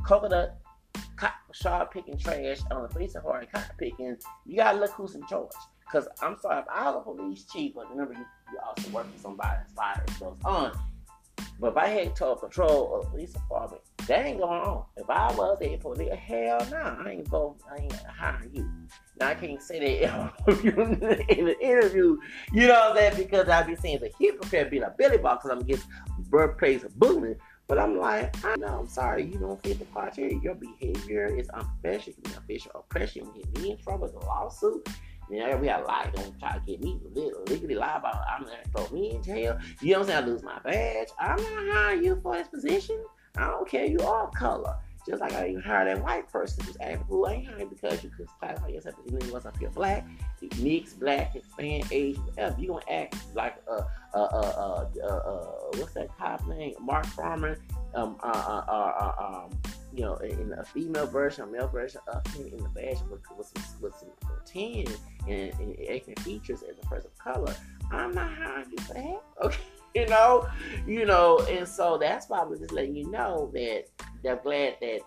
[0.04, 0.60] coconut
[1.16, 5.14] cop, sharp picking trash on the police of hard cop picking, you gotta look who's
[5.14, 5.50] in charge.
[5.90, 9.12] Cause I'm sorry, if I was a police chief, but remember you, you also work
[9.12, 10.66] for somebody that's fire goes on.
[10.66, 10.74] Uh,
[11.58, 14.84] but if I had to patrol or police department, that ain't going on.
[14.96, 18.50] If I was there for nigga, hell no, nah, I ain't vote, I ain't hiring
[18.54, 18.70] you.
[19.18, 22.18] Now I can't say that in the interview,
[22.52, 23.16] you know what I'm saying?
[23.16, 25.86] Because I be saying the hypocrite being a Billy Bob, because I'm against
[26.30, 27.36] birthplace of booming.
[27.70, 30.40] But I'm like, I know, I'm sorry, you don't fit the criteria.
[30.42, 32.18] Your behavior is unprofessional.
[32.26, 33.26] You official oppression.
[33.26, 34.88] You get me in trouble with a lawsuit.
[35.30, 36.10] You we got a lie.
[36.12, 36.98] Don't try to get me
[37.46, 39.56] legally lie about I'm gonna throw me in jail.
[39.80, 40.24] You know what I'm saying?
[40.24, 41.10] I lose my badge.
[41.20, 43.04] I'm not hiring you for this position.
[43.36, 43.86] I don't care.
[43.86, 44.76] You are color.
[45.06, 48.10] Just like I even hired that white person who's acting who ain't hiring because you
[48.10, 50.06] could classify yourself as anything else up here black,
[50.58, 52.60] mixed, black, Hispanic, Asian, whatever.
[52.60, 55.44] You gonna act like a uh, uh, uh, uh,
[55.76, 56.74] what's that cop name?
[56.80, 57.58] Mark Farmer.
[57.94, 59.58] Um, uh, uh, uh, uh, um,
[59.92, 63.20] you know, in a female version, a male version of him in the badge with,
[63.36, 64.10] with some with some
[64.44, 64.84] tan
[65.28, 67.54] and, and ethnic features as a person of color.
[67.90, 69.22] I'm not hiring you for that.
[69.42, 69.60] Okay.
[69.94, 70.46] You know,
[70.86, 73.84] you know, and so that's why we're just letting you know that
[74.22, 75.00] they're glad that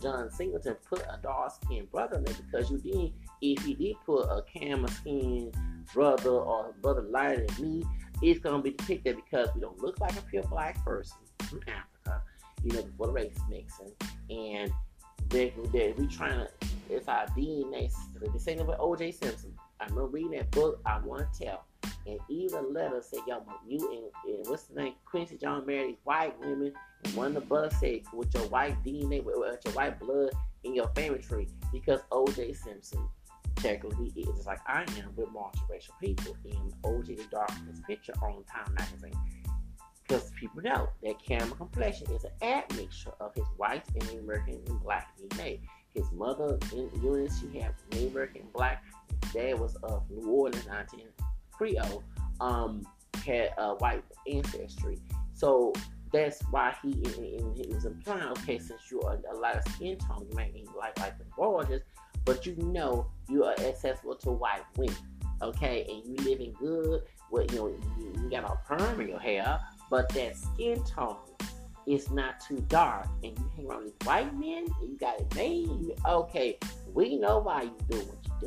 [0.00, 3.12] John Singleton put a dark skinned brother in there because you didn't
[3.42, 5.52] if he did put a camera skin
[5.92, 7.84] brother or brother lighter than me,
[8.22, 12.22] it's gonna be depicted because we don't look like a pure black person from Africa,
[12.64, 13.92] you know, before the race mixing,
[14.30, 14.72] and
[15.28, 16.48] they they we trying to
[16.88, 17.92] it's our DNA.
[18.32, 19.12] The same with O.J.
[19.12, 19.52] Simpson.
[19.80, 20.80] I remember reading that book.
[20.86, 21.64] I want to tell,
[22.06, 24.94] and even letter said, "Yo, you and, and what's the name?
[25.04, 26.72] Quincy John married white women,
[27.04, 30.30] and one of the brothers said, with your white DNA, with, with your white blood
[30.64, 32.52] in your family tree, because O.J.
[32.52, 33.08] Simpson."
[33.56, 39.16] Technically, is like I am with multiracial people, and OJ his picture on Time magazine
[40.06, 44.80] because people know that camera complexion is an admixture of his white and American and
[44.82, 45.60] black DNA.
[45.94, 48.84] His mother in Eunice, she had American black.
[49.32, 51.00] Dad was of New Orleans, 19
[51.56, 52.02] Creole,
[52.40, 52.86] um,
[53.24, 54.98] had a white ancestry.
[55.34, 55.72] So
[56.12, 59.98] that's why he and, he was implying, okay, since you're a, a lot of skin
[59.98, 61.82] tone, you might be like like the gorgeous,
[62.24, 64.96] but you know you are accessible to white women,
[65.42, 67.02] okay, and you living good.
[67.30, 71.16] Well, you know you, you got a perm in your hair, but that skin tone
[71.86, 75.34] is not too dark, and you hang around with white men, and you got it
[75.34, 75.92] made.
[76.06, 76.58] Okay,
[76.94, 78.46] we know why you do what you do.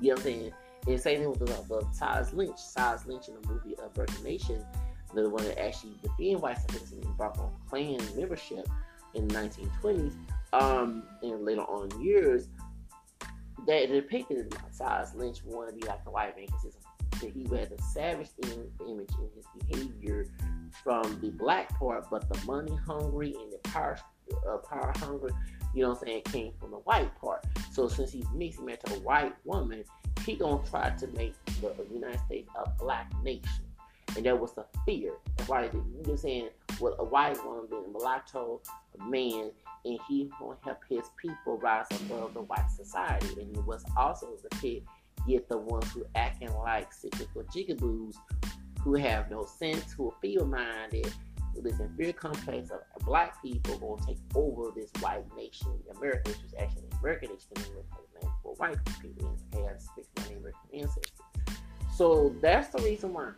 [0.00, 0.52] You know what I'm saying?
[0.86, 2.58] And same thing with the, the Silas Lynch.
[2.58, 4.64] Silas Lynch in the movie Virgin Nation,
[5.14, 8.66] the one that actually defended white supremacy and brought on Klan membership
[9.14, 10.14] in the 1920s,
[10.52, 12.48] um, and later on years,
[13.66, 17.82] that depicted Silas Lynch wanted to be like a white man because he had a
[17.82, 20.26] savage image in his behavior
[20.82, 23.98] from the black part, but the money hungry and the power
[24.48, 25.32] uh, power hungry,
[25.74, 27.44] you know what I'm saying, came from the white part.
[27.72, 29.84] So since he's mixing it to a white woman,
[30.24, 33.64] he gonna try to make the United States a black nation.
[34.16, 35.12] And that was the fear.
[35.36, 36.48] That's why you know saying
[36.80, 38.60] with a white woman being a mulatto,
[38.98, 39.50] man,
[39.84, 43.40] and he gonna help his people rise above the white society.
[43.40, 44.82] And it was also the pit
[45.26, 48.14] get the ones who acting like cyclical jigaboos
[48.82, 51.12] who have no sense, who are feeble minded,
[51.62, 56.42] this inferior complex of black people going to take over this white nation, America, which
[56.44, 57.50] is actually an American nation,
[58.42, 61.24] for white people and has my American ancestry.
[61.94, 63.32] So that's the reason why.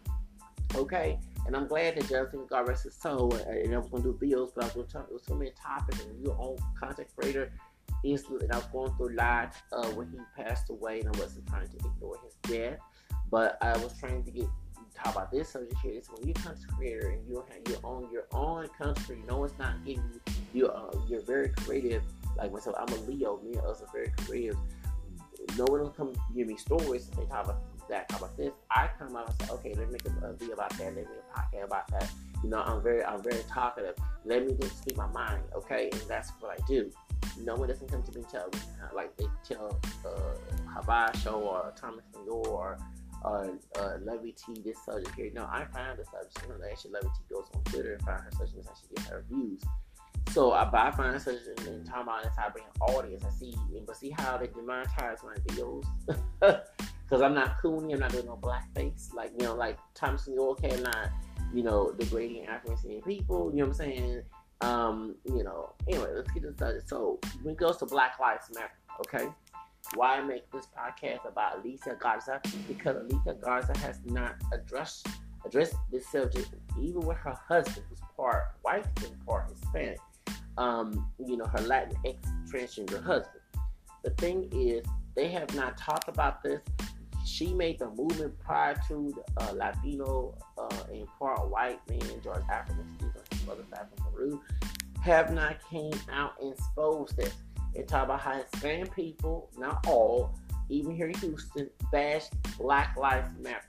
[0.74, 3.34] Okay, and I'm glad that Jonathan God rest his soul.
[3.34, 5.06] And I was going to do videos, but I was going to talk.
[5.08, 7.52] There was so many topics, and your own content creator
[8.04, 8.44] instantly.
[8.44, 11.68] And I was going through live uh, when he passed away, and I wasn't trying
[11.68, 12.78] to ignore his death,
[13.30, 14.46] but I was trying to get
[14.94, 15.92] talk about this subject here.
[15.94, 19.22] It's when you're a content creator and you have your own your own country.
[19.28, 20.20] no one's not getting you.
[20.52, 22.02] You're uh, you're very creative.
[22.36, 23.40] Like myself, I'm a Leo.
[23.42, 24.56] Me and us are very creative.
[25.58, 28.54] No one will come give me stories they talk about that, talk about this.
[28.70, 30.80] I come out and say, okay, let me make a, video about that.
[30.84, 32.10] Let me make a podcast about that.
[32.42, 33.94] You know, I'm very I'm very talkative.
[34.24, 35.90] Let me just speak my mind, okay?
[35.92, 36.90] And that's what I do.
[37.40, 38.58] No one doesn't come to me and tell me
[38.94, 40.34] like they tell uh,
[40.74, 42.78] Habai or Thomas Senor or
[43.24, 43.46] uh,
[43.78, 45.30] uh, Levity this subject here.
[45.34, 46.42] No, I find the subject.
[46.42, 49.24] You know, actually Levity goes on Twitter and find her subject and she get her
[49.28, 49.62] views.
[50.30, 53.24] So I, I find such and talking about this, I bring an audience.
[53.24, 53.54] I see,
[53.86, 55.84] but see how they demonetize my videos
[56.40, 57.92] because I'm not coony.
[57.92, 59.12] I'm not doing no blackface.
[59.12, 61.10] Like you know, like Thompson York had not,
[61.52, 63.50] you know, degrading African people.
[63.50, 64.22] You know what I'm saying?
[64.62, 65.74] Um, you know.
[65.88, 66.88] Anyway, let's get this started.
[66.88, 69.28] So when it goes to Black Lives Matter, okay
[69.94, 75.06] why I make this podcast about Alicia Garza because Alicia Garza has not addressed
[75.44, 76.48] addressed this subject
[76.80, 79.98] even with her husband who's part white and part Hispanic.
[80.56, 82.16] Um, you know, her Latin ex
[82.50, 83.40] transgender husband.
[84.04, 86.60] The thing is, they have not talked about this.
[87.24, 92.42] She made the movement prior to the uh, Latino uh, and part white man, George
[92.50, 92.84] African,
[93.30, 94.42] his mother's African Peru,
[95.02, 97.34] have not came out and exposed this.
[97.74, 102.24] They talk about how Hispanic people, not all, even here in Houston, bash
[102.58, 103.62] Black Lives Matter.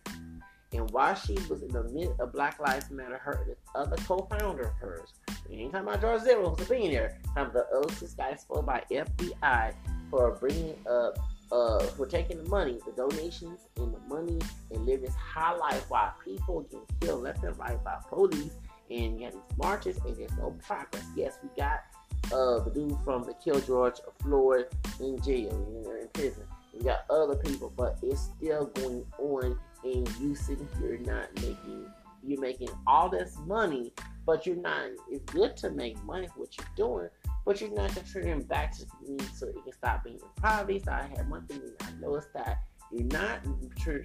[0.74, 4.74] And while she was in the midst of Black Lives Matter, her other co-founder of
[4.74, 5.14] hers,
[5.48, 8.84] we ain't talking about George Soros, who's a billionaire, about the other guy exposed by
[8.90, 9.74] FBI
[10.10, 11.20] for bringing up,
[11.52, 14.40] uh, for taking the money, the donations and the money,
[14.72, 18.54] and living this high life while people get killed left and right by police,
[18.90, 21.06] and you have these marches, and there's no progress.
[21.16, 21.82] Yes, we got
[22.32, 24.68] uh, the dude from the Kill George Floyd
[25.00, 25.52] in jail,
[26.00, 26.44] in prison.
[26.74, 31.86] We got other people, but it's still going on, and you sitting here not making.
[32.26, 33.92] You're making all this money,
[34.26, 34.86] but you're not.
[35.12, 37.10] It's good to make money for what you're doing,
[37.46, 40.82] but you're not contributing back to the community so it can stop being in poverty.
[40.86, 42.60] So I had one thing I noticed that
[42.94, 43.40] you're not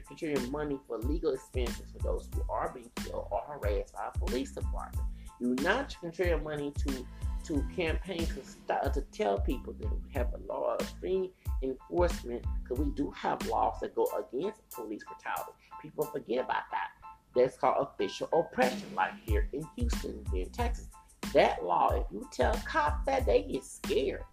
[0.09, 4.19] contributing money for legal expenses for those who are being killed or harassed by a
[4.19, 5.07] police department.
[5.41, 7.07] You're not contributing money to
[7.49, 11.33] to campaign to stop to tell people that we have a law of free
[11.63, 15.53] enforcement because we do have laws that go against police brutality.
[15.81, 16.91] People forget about that.
[17.35, 20.89] That's called official oppression, like here in Houston, in Texas.
[21.33, 24.25] That law, if you tell cops that, they get scared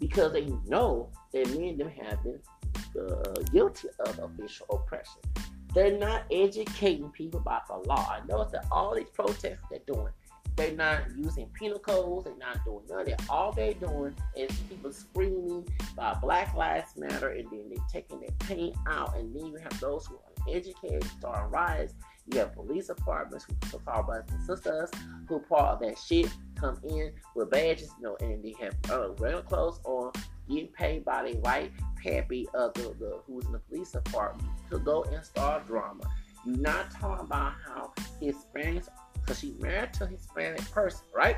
[0.00, 2.40] because they know that me and them have been
[2.98, 5.20] uh, guilty of official oppression.
[5.74, 8.08] They're not educating people about the law.
[8.10, 10.12] I notice that all these protests they're doing,
[10.58, 12.24] they're not using penal codes.
[12.24, 13.22] They're not doing none of that.
[13.30, 18.30] All they're doing is people screaming about Black Lives Matter, and then they're taking their
[18.40, 19.16] pain out.
[19.16, 21.94] And then you have those who are uneducated start riots.
[22.26, 24.90] You have police departments who call brothers and sisters
[25.28, 29.10] who part of that shit come in with badges, you know, and they have uh,
[29.12, 30.12] regular clothes on,
[30.48, 31.70] getting paid by the white
[32.02, 36.02] pappy of the, the who's in the police department to go and start drama.
[36.44, 38.88] You're not talking about how Hispanics,
[39.28, 41.36] because she's married to a Hispanic person, right?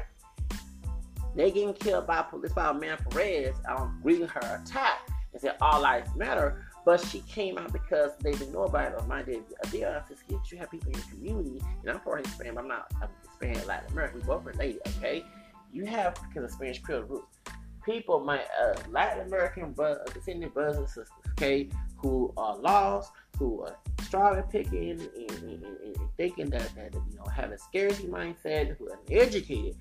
[1.35, 5.01] They getting killed by police by a man Perez um, greeting her attack
[5.33, 6.65] and said all lives matter.
[6.85, 9.01] But she came out because they didn't know about it.
[9.01, 12.55] Or my dad, Adele, says, you have people in your community, and I'm part Hispanic,
[12.55, 14.21] but I'm not I'm Hispanic Latin American.
[14.21, 15.25] We both related, okay?
[15.73, 17.39] You have because of Spanish Creole roots
[17.85, 23.63] people, my uh, Latin American uh, descendant brothers and sisters, okay, who are lost, who
[23.63, 28.07] are striving, picking, and, and, and, and thinking that, that, you know, have a scarcity
[28.07, 29.75] mindset, who are educated,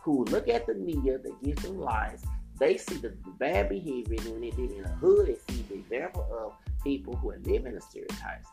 [0.00, 2.22] who look at the media that gives them lies.
[2.60, 5.26] They see the bad behavior when they live in a hood.
[5.26, 6.52] They see the example of
[6.84, 8.48] people who are living in stereotypes.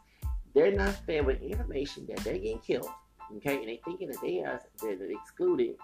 [0.56, 2.89] They're not fed with information that they're getting killed,
[3.38, 5.76] okay, and they thinking that they are they're excluded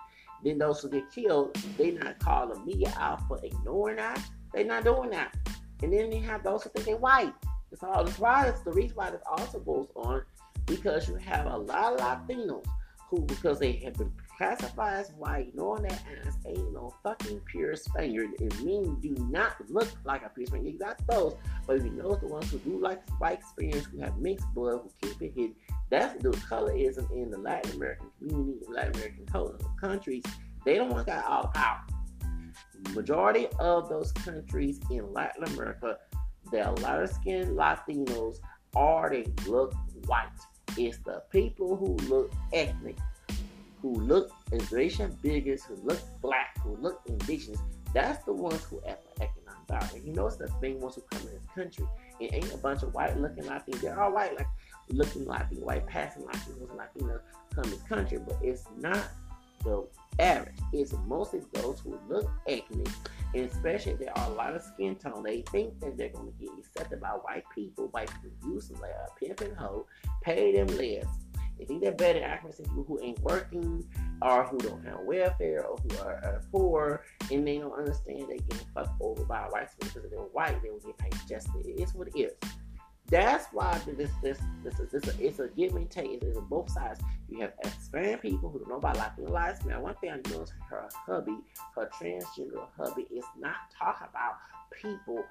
[0.43, 4.21] then those who get killed, they not call the media out for ignoring that.
[4.53, 5.35] They're not doing that.
[5.83, 7.33] And then you have those who think they're white.
[7.71, 10.23] It's all this why it's the reason why this also goes on
[10.65, 12.65] because you have a lot of Latinos
[13.09, 17.75] who because they have been classified as white, knowing that as ain't no fucking pure
[17.75, 20.73] Spaniard, it means do not look like a pure Spaniard.
[20.73, 24.17] You got those, but you know the ones who do like white experience, who have
[24.17, 25.55] mixed blood, who keep it hidden,
[25.89, 29.25] that's the colorism in the Latin American community, Latin American
[29.79, 30.23] countries.
[30.63, 31.79] They don't want that all out.
[32.93, 35.97] Majority of those countries in Latin America,
[36.51, 38.37] the lighter skinned Latinos
[38.75, 39.73] are they look
[40.05, 40.27] white.
[40.77, 42.97] It's the people who look ethnic,
[43.81, 44.31] who look
[44.73, 47.59] Asian bigots, who look black, who look indigenous.
[47.93, 49.89] That's the ones who have the economic power.
[49.95, 51.85] And you know, it's the main ones who come in this country.
[52.19, 53.81] It ain't a bunch of white looking Latinos.
[53.81, 54.47] They're all white, like
[54.89, 57.21] looking Latino, white passing Latinos and Latinos
[57.53, 59.03] come this country, but it's not
[59.63, 59.87] the
[60.19, 60.55] average.
[60.73, 62.87] It's mostly those who look ethnic,
[63.33, 65.23] and especially there are a lot of skin tone.
[65.23, 68.11] They think that they're going to get accepted by white people, white
[68.69, 69.85] them like a pimp and hoe,
[70.21, 71.05] pay them less.
[71.57, 72.23] They think they're better
[72.57, 73.85] than people who ain't working
[74.21, 78.37] or who don't have welfare or who are, are poor and they don't understand they
[78.37, 81.73] getting fucked over by white people because they're white, they will get paid justly.
[81.77, 82.31] It's what it is.
[83.09, 86.21] That's why this this this is this a, it's a give and take.
[86.21, 86.99] It's, a both sides.
[87.27, 89.65] You have Hispanic people who don't know about Latino lives.
[89.65, 91.37] Now, one thing I know is her hubby,
[91.75, 94.35] her transgender hubby, is not talking about
[94.71, 95.23] people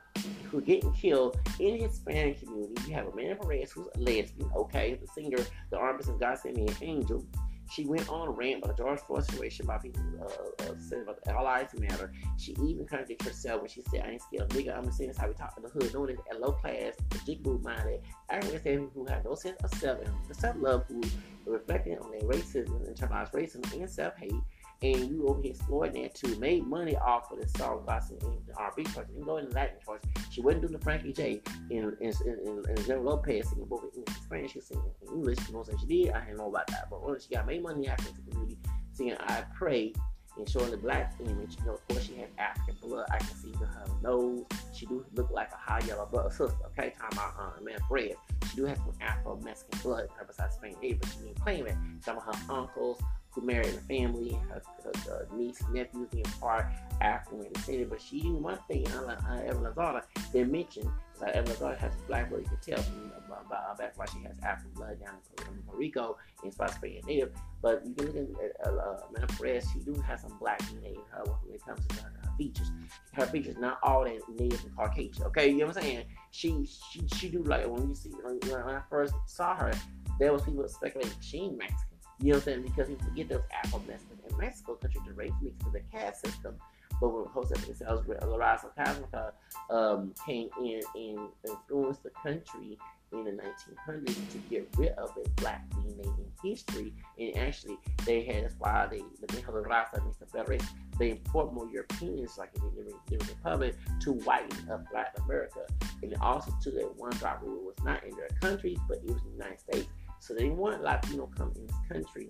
[0.51, 2.75] who are getting killed in the Hispanic community.
[2.88, 6.57] You have Amanda Perez, who's a lesbian, okay, the singer, the artist of God Sent
[6.57, 7.25] Me an Angel.
[7.71, 11.23] She went on a rant about the George Floyd situation about people uh, saying about
[11.23, 12.13] the allies matter.
[12.39, 14.77] She even contradicted herself when she said, I ain't scared of nigga.
[14.77, 17.45] I'm saying this how we talk in the hood, knowing that low class, the jig
[17.45, 18.01] move minded,
[18.31, 21.03] African people who have no sense of self and self love, who
[21.47, 24.33] reflecting on their racism, internalized racism, and self hate
[24.83, 28.19] and you over here exploiting that to Made money off of the song class in
[28.19, 29.09] the R&B church.
[29.17, 30.03] You go in the Latin church.
[30.31, 34.55] She wasn't doing the Frankie J and and and, and Lopez singing both in Spanish.
[34.55, 35.38] Was singing in English.
[35.49, 36.12] You know what she did?
[36.12, 38.59] I didn't know about that, but when she got made money after the community
[38.93, 39.95] singing "I Pray."
[40.37, 43.09] And showing the black image, you know, of course she has African blood.
[43.11, 44.45] I can see her nose.
[44.73, 46.55] She do look like a high yellow brother sister.
[46.67, 48.14] Okay, talking about uh, man Fred.
[48.49, 51.77] She do have some Afro Mexican blood besides Spain, but she ain't claiming.
[52.05, 56.25] Some of her uncles, who married in a family, her, her, her niece, nephews being
[56.41, 56.67] part
[57.01, 61.93] African descended, but she one thing, uh, Evelyn Lozada, they mentioned like Evelyn Lozada has
[62.07, 65.14] black blood, you can tell from about, about that's why she has African blood down
[65.38, 67.33] in Puerto Rico, and Spanish Spain native.
[67.61, 71.01] But you can look at uh, uh, Perez, she do have some black DNA in
[71.11, 72.70] her when it comes to her, her features.
[73.12, 75.24] Her features, not all that native and Caucasian.
[75.24, 76.05] Okay, you know what I'm saying?
[76.31, 79.72] She she she do like when you see when, when I first saw her,
[80.18, 81.97] there was people speculating she Mexican.
[82.21, 82.62] You know what I'm saying?
[82.62, 86.27] Because you forget those Afro Mexicans in Mexico, country to race mixed with the caste
[86.27, 86.57] system.
[87.01, 87.55] But when Jose
[87.85, 89.33] La Raza Cosmica
[89.71, 92.77] um, came in and influenced the country
[93.12, 96.93] in the 1900s to get rid of the black DNA in history.
[97.19, 100.61] And actually, they had that's why they the Mejor Raza means the
[100.99, 105.61] They import more Europeans, like in the Dominican Republic, to whiten up Black America.
[106.03, 109.23] And also, to that one drop rule was not in their countries, but it was
[109.23, 109.89] in the United States.
[110.21, 112.29] So they want Latino come in this country.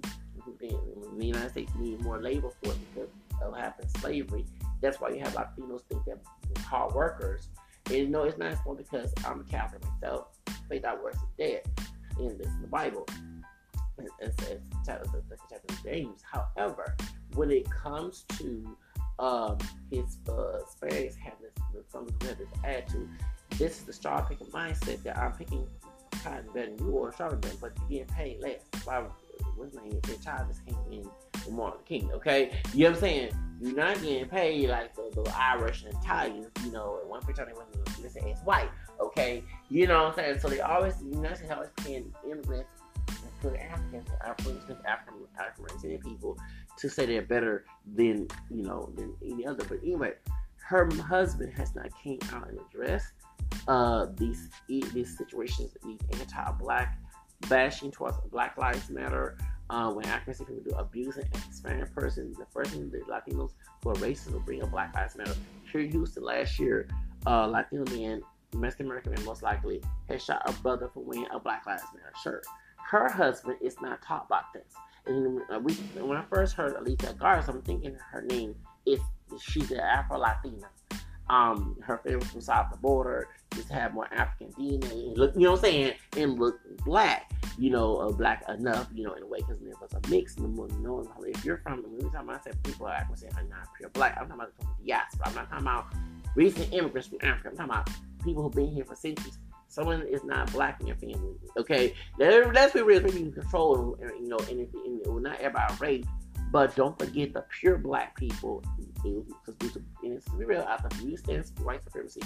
[0.59, 3.11] The United States need more labor force because
[3.43, 4.45] of having slavery.
[4.81, 6.19] That's why you have Latinos think that
[6.63, 7.49] hard workers.
[7.91, 10.29] And no, it's not important because I'm a Catholic myself
[10.69, 11.63] faith that works is dead.
[12.19, 13.07] In this in the Bible.
[14.21, 16.23] It says chapter, chapter James.
[16.23, 16.97] However,
[17.35, 18.77] when it comes to
[19.19, 19.59] um,
[19.91, 23.09] his uh, Spanish having this, something who have this attitude,
[23.57, 25.67] this is the straw picking mindset that I'm picking
[26.23, 28.61] cotton better you or strawberry better, but you're getting paid less.
[28.85, 29.05] Why,
[29.57, 30.01] what's his name?
[30.03, 31.09] Their child just came in
[31.45, 32.53] the Martin King, okay?
[32.73, 33.33] You know what I'm saying?
[33.61, 37.45] You're not getting paid like the, the Irish and Italians, you know, at one picture
[37.45, 38.71] they went to listen, it's white.
[39.01, 40.39] Okay, you know what I'm saying?
[40.41, 42.71] So they always, the United States always paying immigrants,
[43.09, 46.37] including Africans, Africans, African, African people,
[46.77, 47.65] to say they're better
[47.95, 49.65] than you know than any other.
[49.65, 50.13] But anyway,
[50.69, 53.13] her husband has not came out and addressed
[53.67, 56.99] uh, these these situations, these anti-black
[57.49, 59.37] bashing towards Black Lives Matter.
[59.71, 63.91] Uh, when African people do abuse an Hispanic person, the first thing the Latinos who
[63.91, 65.35] are racist will bring up Black Lives Matter.
[65.71, 66.89] Here in Houston last year,
[67.27, 68.23] uh, Latino man
[68.55, 72.13] Mexican American man most likely has shot a brother for wearing a Black Lives Matter
[72.23, 72.47] shirt.
[72.91, 74.73] Her husband is not taught about this.
[75.07, 78.55] And we, when I first heard Alicia Garza, I'm thinking her name
[78.87, 79.01] is
[79.41, 80.69] she's an Afro Latina.
[81.31, 85.53] Um, her family from south the border, just have more African DNA, look, you know
[85.53, 89.27] what I'm saying, and look black, you know, uh, black enough, you know, in a
[89.27, 90.37] way, because there was a mix.
[90.37, 93.33] And the you know, if you're from, the every time I say people are saying
[93.37, 95.29] I'm not pure black, I'm talking about the diaspora.
[95.29, 95.87] I'm not talking about
[96.35, 97.51] recent immigrants from Africa.
[97.51, 97.91] I'm talking about
[98.25, 99.39] people who've been here for centuries.
[99.69, 101.37] Someone is not black in your family.
[101.57, 103.03] Okay, let's be real.
[103.03, 106.05] Maybe you control, you know, and, and, and not everybody race,
[106.51, 108.63] but don't forget the pure black people.
[109.03, 109.79] Because
[110.13, 112.23] it's be real, after you stand for white supremacy,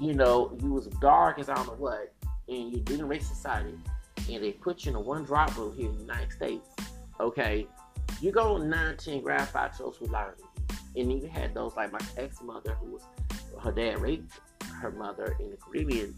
[0.00, 2.12] you know, you was dark as I don't know what,
[2.48, 3.74] and you didn't race society,
[4.30, 6.68] and they put you in a one drop rule here in the United States.
[7.20, 7.66] Okay,
[8.20, 10.36] you go 9, 10, grab five those who learned.
[10.94, 13.02] And you had those like my ex mother who was
[13.62, 14.40] her dad raped
[14.80, 16.14] her mother in the Caribbean,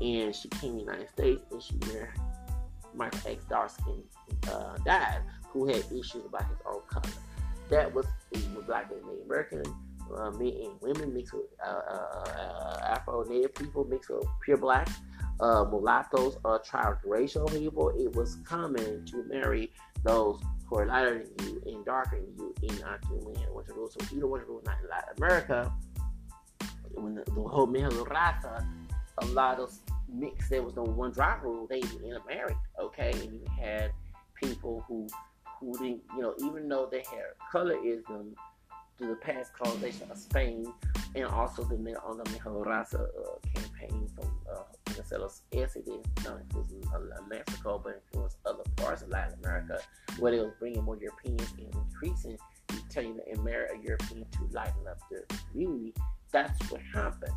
[0.00, 2.10] and she came to the United States, and she married
[2.94, 4.02] my ex dark skin
[4.50, 7.12] uh, dad, who had issues about his own color.
[7.70, 9.62] That was with black and Native American,
[10.16, 14.56] uh, men and women mixed with uh, uh, uh Afro Native people mixed with pure
[14.56, 14.88] black,
[15.40, 17.90] uh, mulattoes, uh, transracial people.
[17.90, 19.72] It was common to marry
[20.04, 23.40] those who are lighter than you and darker than you in our community.
[23.90, 25.72] So either one of rule not in Latin America
[26.94, 28.66] when the, the whole Mejor Raza,
[29.18, 29.72] a lot of
[30.08, 31.66] mix, there was no one drop rule.
[31.68, 33.12] They intermarried, okay?
[33.12, 33.92] And you had
[34.34, 35.08] people who
[35.60, 38.34] who didn't, you know, even though they had colorism
[39.02, 40.64] through the past colonization of Spain,
[41.14, 44.62] and also the Mejor Raza uh, campaign from uh,
[44.96, 45.42] Marcelo's
[46.24, 49.78] not influencing uh, Mexico, but influenced other parts of Latin America,
[50.18, 52.38] where they was bringing more Europeans and increasing,
[53.16, 55.92] the American European to lighten up the community
[56.32, 57.32] that's what happened.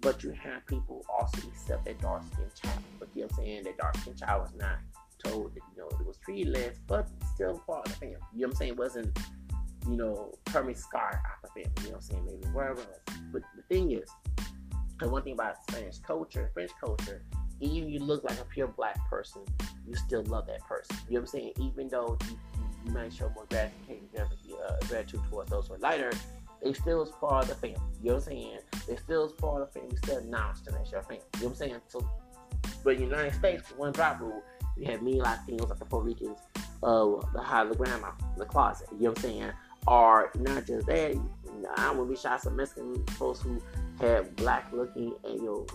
[0.00, 2.78] But you have people also accept that dark skinned child.
[2.98, 3.64] But you know what I'm saying?
[3.64, 4.78] That dark skinned child was not
[5.24, 8.16] told that, you know, it was treated less, but still part of the family.
[8.34, 8.72] You know what I'm saying?
[8.72, 9.18] It wasn't,
[9.88, 11.72] you know, permanently scar out the family.
[11.78, 12.26] You know what I'm saying?
[12.26, 12.82] Maybe wherever.
[13.32, 14.08] But the thing is,
[15.00, 17.22] the one thing about Spanish culture, French culture,
[17.60, 19.42] even you look like a pure black person,
[19.86, 20.96] you still love that person.
[21.08, 21.52] You know what I'm saying?
[21.60, 22.38] Even though you,
[22.86, 26.12] you might show more gratitude, uh, gratitude towards those who are lighter,
[26.62, 27.76] they still is part of the family.
[28.02, 28.58] You know what I'm saying?
[28.88, 29.96] They still is part of the family.
[29.96, 31.22] Still acknowledge them as your family.
[31.36, 31.80] You know what I'm saying?
[31.88, 32.08] So,
[32.82, 34.42] but in the United States, one drop rule,
[34.76, 36.38] you have many Latinos, like the Puerto Ricans,
[36.82, 38.88] uh, the high the grandma, the closet.
[38.92, 39.52] You know what I'm saying?
[39.86, 41.20] Or not just that.
[41.76, 43.60] I to be shot some Mexican folks who
[43.98, 45.66] had black looking and you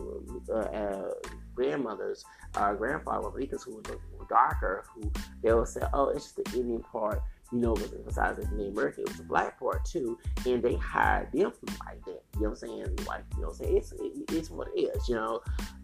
[0.48, 1.14] know, uh, uh,
[1.56, 2.24] grandmothers
[2.56, 6.82] or grandfather Ricans who were darker, who they would say, "Oh, it's just the Indian
[6.82, 10.76] part." you know, besides the name Mercury, it was a black part too, and they
[10.76, 12.22] hired them from like that.
[12.36, 12.96] You know what I'm saying?
[13.08, 13.78] Like, you know what I'm saying?
[13.78, 15.42] It's, it, it's what it is, you know.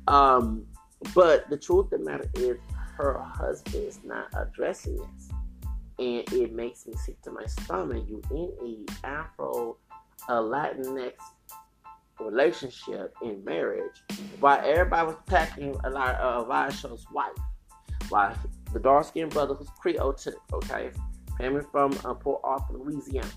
[0.08, 0.66] Um,
[1.14, 2.58] but the truth of the matter is,
[2.98, 5.30] her husband is not addressing this,
[6.00, 8.06] and it makes me sick to my stomach.
[8.08, 9.78] You in a Afro,
[10.30, 11.14] a Latinx
[12.20, 14.04] relationship in marriage,
[14.40, 17.34] while everybody was attacking a lot of Vaisho's wife,
[18.10, 18.36] while
[18.74, 20.92] the dark skinned brother who's Creole too, okay
[21.38, 23.28] family from uh, Port Arthur, Louisiana.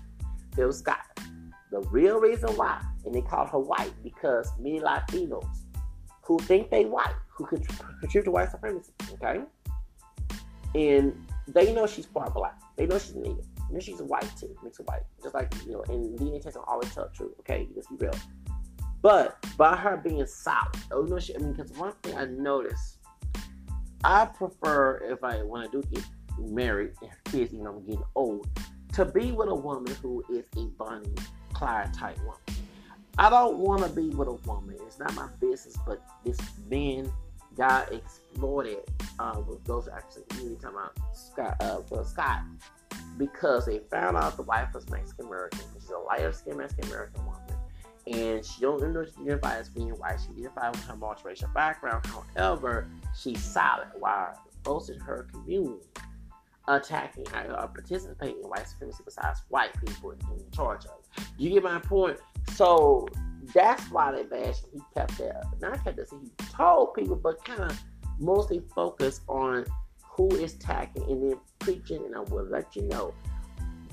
[0.55, 1.05] Phil Scott.
[1.71, 5.45] The real reason why, and they call her white because many Latinos
[6.23, 9.41] who think they white, who contribute to white supremacy, okay?
[10.75, 11.15] And
[11.53, 12.59] they know she's part black.
[12.75, 13.43] They know she's nigga.
[13.67, 15.03] They know she's white too, mixed white.
[15.21, 17.67] Just like, you know, and Lena Texas always tell the truth, okay?
[17.75, 18.13] Let's be real.
[19.01, 22.97] But by her being solid, oh no, she, I mean, because one thing I noticed,
[24.03, 26.03] I prefer if I want to do get
[26.37, 28.47] married and kids, you know, I'm getting old,
[28.93, 31.13] to be with a woman who is a Bonnie
[31.53, 32.39] Clyde type woman.
[33.17, 34.77] I don't want to be with a woman.
[34.85, 36.37] It's not my business, but this
[36.69, 37.11] man
[37.59, 38.79] got exploited.
[39.19, 42.39] Uh, with those actually, you talking about Scott, uh, well, Scott,
[43.17, 45.59] because they found out the wife was Mexican American.
[45.73, 47.39] She's a lighter skinned Mexican American woman
[48.07, 50.19] and she don't identify as being white.
[50.19, 52.05] She identifies with her multiracial background.
[52.35, 55.85] However, she's solid while most in her community
[56.67, 60.19] attacking or uh, participating in white supremacy besides white people in
[60.53, 61.25] charge of.
[61.37, 62.19] Do you get my point?
[62.53, 63.07] So
[63.53, 67.61] that's why they bashed He kept that, not kept this, he told people, but kind
[67.61, 67.79] of
[68.19, 69.65] mostly focused on
[70.03, 72.03] who is attacking and then preaching.
[72.05, 73.13] And I will let you know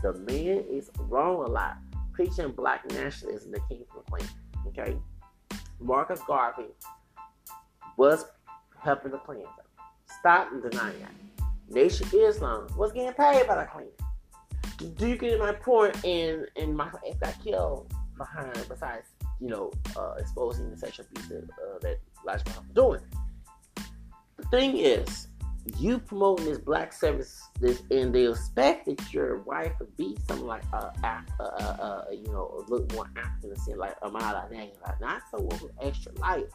[0.03, 1.79] the man is wrong a lot
[2.13, 4.31] preaching black nationalism that came from Clinton.
[4.69, 4.97] Okay,
[5.81, 6.65] Marcus Garvey
[7.97, 8.25] was
[8.79, 9.43] helping the Klan.
[10.19, 11.13] Stop denying that.
[11.69, 13.87] Nation Islam was getting paid by the Klan.
[14.97, 16.05] Do you get my point?
[16.05, 18.57] And and Michael X got killed behind.
[18.69, 19.09] Besides,
[19.41, 23.01] you know, uh, exposing the sexual abuse that, uh, that Elijah was doing.
[24.39, 25.29] The thing is,
[25.79, 30.47] you promoting this black service this and they expect that your wife would be something
[30.47, 35.01] like uh, uh, uh, uh you know a little more African and like Amala like
[35.01, 36.47] not someone who's extra light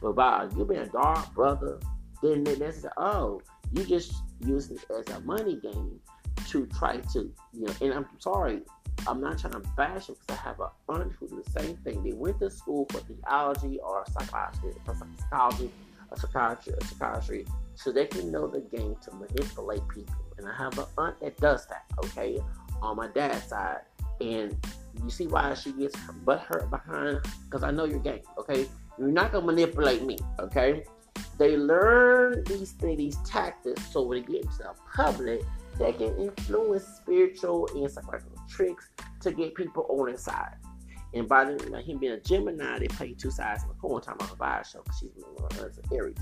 [0.00, 1.80] but by you being a dark brother
[2.22, 3.40] then that's oh
[3.72, 4.14] you just
[4.44, 5.98] use it as a money game
[6.46, 8.62] to try to you know and I'm sorry
[9.06, 11.76] I'm not trying to bash them because I have a aunt who did the same
[11.78, 15.70] thing they went to school for theology or psychology for psychology
[16.10, 20.14] or psychiatry or psychiatry so they can know the game to manipulate people.
[20.38, 22.40] And I have an aunt that does that, okay,
[22.82, 23.80] on my dad's side.
[24.20, 24.56] And
[25.02, 27.20] you see why she gets butt hurt behind?
[27.44, 28.66] Because I know your game, okay?
[28.98, 30.84] You're not gonna manipulate me, okay?
[31.38, 35.40] They learn these things, these tactics, so when they get into the public,
[35.78, 38.90] they can influence spiritual and psychological tricks
[39.20, 40.56] to get people on his side.
[41.14, 44.00] And by the, like him being a Gemini, they play two sides of the coin.
[44.00, 46.16] Talking about a vibe show because she's one of Aries.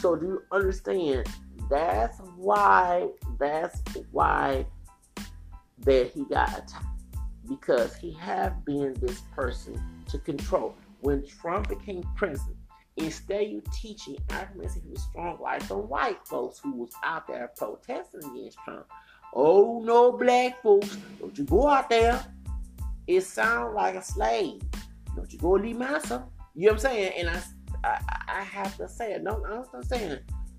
[0.00, 1.26] So do you understand?
[1.68, 3.08] That's why.
[3.38, 4.66] That's why
[5.80, 6.84] that he got attacked
[7.48, 10.74] because he have been this person to control.
[11.00, 12.56] When Trump became president,
[12.96, 17.50] instead you teaching Africans he was strong like the white folks who was out there
[17.56, 18.86] protesting against Trump.
[19.34, 22.24] Oh no, black folks, don't you go out there.
[23.06, 24.62] It sounds like a slave.
[25.16, 26.24] Don't you go leave massa.
[26.54, 27.12] You know what I'm saying?
[27.18, 27.42] And I
[27.84, 29.22] I, I have to say it.
[29.22, 30.18] No, I'm saying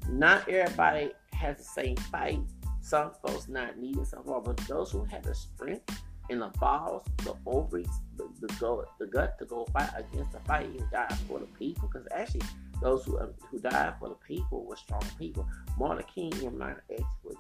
[0.10, 2.40] not everybody has the same fight.
[2.82, 7.04] Some folks not needing some more, but those who have the strength and the balls,
[7.24, 11.18] the ovaries, the, the go, the gut to go fight against the fight and die
[11.28, 11.88] for the people.
[11.88, 12.42] Because actually,
[12.82, 15.48] those who um, who died for the people were strong people.
[15.80, 17.34] Martin King and Martin X were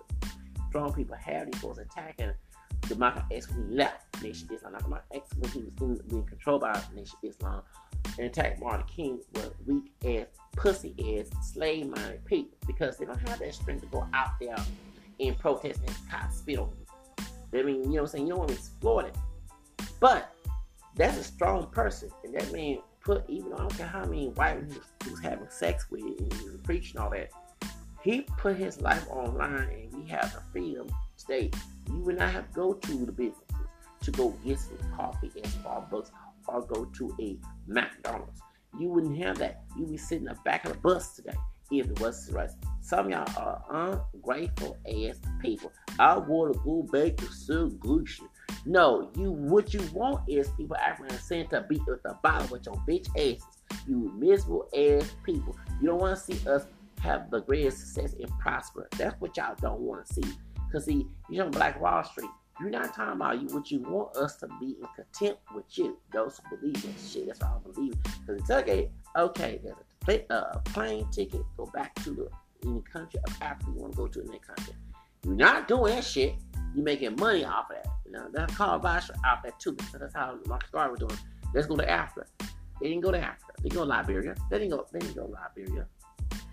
[0.76, 1.16] strong people.
[1.16, 2.32] Had these folks attacking
[2.90, 4.74] the Malcolm X when he left Nation Islam.
[4.74, 7.62] Malcolm X when he was in, being controlled by Nation Islam
[8.18, 13.30] and attack Martin King were weak ass, pussy ass, slave minded people because they don't
[13.30, 14.58] have that strength to go out there
[15.22, 16.70] and protest and cop spit on.
[17.54, 18.28] I mean, you know what I'm saying?
[18.28, 19.16] You don't want to exploit it.
[20.02, 20.36] But
[20.96, 22.10] that's a strong person.
[22.26, 25.12] And that man put, even though I don't care how many white he was, he
[25.12, 27.30] was having sex with and he was preaching all that,
[28.04, 31.52] he put his life online and have the freedom today.
[31.90, 33.44] You would not have to go to the businesses
[34.04, 36.12] to go get some coffee and Starbucks
[36.48, 37.38] or go to a
[37.68, 38.42] McDonald's.
[38.80, 39.64] You wouldn't have that.
[39.78, 41.38] You'd be sitting in the back of the bus today
[41.72, 42.58] if it was rest.
[42.82, 45.72] Some y'all are ungrateful ass people.
[45.98, 48.28] I want to go back to solution.
[48.66, 52.66] No, you what you want is people acting saying to beat at the bottom with
[52.66, 53.44] your bitch asses.
[53.88, 55.56] You miserable ass people.
[55.82, 56.68] You don't want to see us
[57.02, 58.88] have the greatest success and prosper.
[58.98, 60.34] That's what y'all don't want to see.
[60.72, 62.30] Cause see, you know Black Wall Street.
[62.60, 65.98] You're not talking about you what you want us to be in contempt with you.
[66.14, 67.94] Those who believe in shit, that's all I believe.
[68.04, 72.30] Because it's okay, okay, there's a, play, uh, a plane ticket, go back to the
[72.66, 74.74] any country of Africa you want to go to in that country.
[75.24, 76.36] You're not doing that shit.
[76.74, 77.92] You're making money off of that.
[78.06, 79.76] You know, that's called Basha off that too.
[79.92, 81.20] So that's how Marcus Garvey was doing.
[81.54, 82.28] Let's go to Africa.
[82.82, 83.54] They didn't go to Africa.
[83.62, 84.36] They go to Liberia.
[84.50, 84.86] They didn't go.
[84.92, 85.88] They didn't go to Liberia.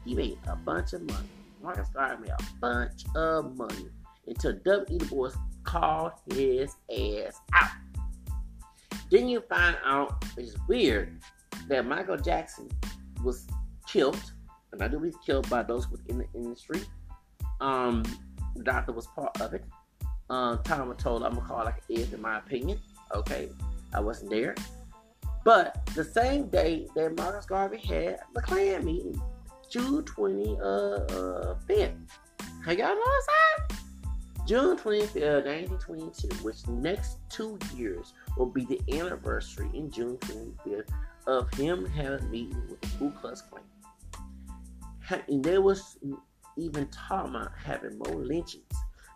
[0.04, 1.28] He made a bunch of money.
[1.62, 3.86] Marcus Garvey made a bunch of money
[4.26, 4.84] until W.
[4.90, 4.98] E.
[4.98, 5.32] Du
[5.64, 7.70] called his ass out.
[9.10, 11.20] Then you find out it's weird
[11.68, 12.68] that Michael Jackson
[13.22, 13.46] was
[13.86, 14.32] killed,
[14.72, 16.80] and I do he's killed by those within the industry.
[17.60, 18.02] Um,
[18.56, 19.64] the doctor was part of it.
[20.30, 22.80] Um, Tom told I'm gonna call it like it is in my opinion.
[23.14, 23.50] Okay,
[23.92, 24.54] I wasn't there,
[25.44, 29.20] but the same day that Marcus Garvey had the Klan meeting,
[29.72, 31.94] June 20 uh, uh 5th.
[32.62, 33.76] How y'all know that?
[34.46, 40.90] June 25th, 1922, which next two years will be the anniversary in June 25th
[41.26, 43.62] of him having a meeting with the Ku Klux Klan.
[45.28, 45.96] And there was
[46.58, 48.64] even talking about having more lynchings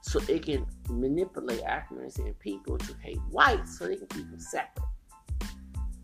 [0.01, 4.41] so it can manipulate Africans and people to hate whites so they can keep them
[4.41, 4.87] separate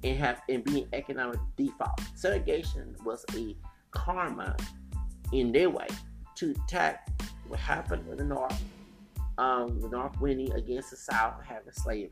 [0.05, 2.01] and have and be an economic default.
[2.17, 3.57] Segregation was a
[3.93, 4.57] karma
[5.33, 5.87] in their way
[6.37, 7.09] to attack
[7.49, 8.61] what happened with the North,
[9.39, 12.11] um, the North winning against the South having slavery.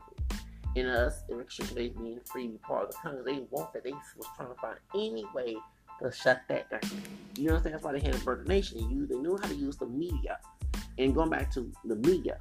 [0.75, 3.21] In us, the restriction they being free part of the country.
[3.25, 3.83] They want that.
[3.83, 5.57] They was trying to find any way
[6.01, 6.79] to shut that down.
[7.37, 7.75] You understand?
[7.75, 8.89] That's why they had a Burger Nation.
[8.89, 10.39] Used, they knew how to use the media.
[10.97, 12.37] And going back to the media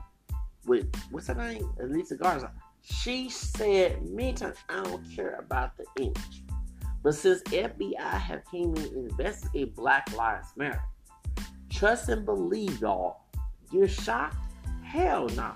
[0.64, 1.68] with what's her name?
[1.80, 2.53] Alicia Garza.
[2.82, 6.43] She said many times, I don't care about the image.
[7.03, 10.83] But since FBI have came in and investigate Black Lives Matter,
[11.71, 13.23] trust and believe y'all,
[13.73, 14.37] you're shocked?
[14.83, 15.35] Hell no.
[15.37, 15.55] Nah.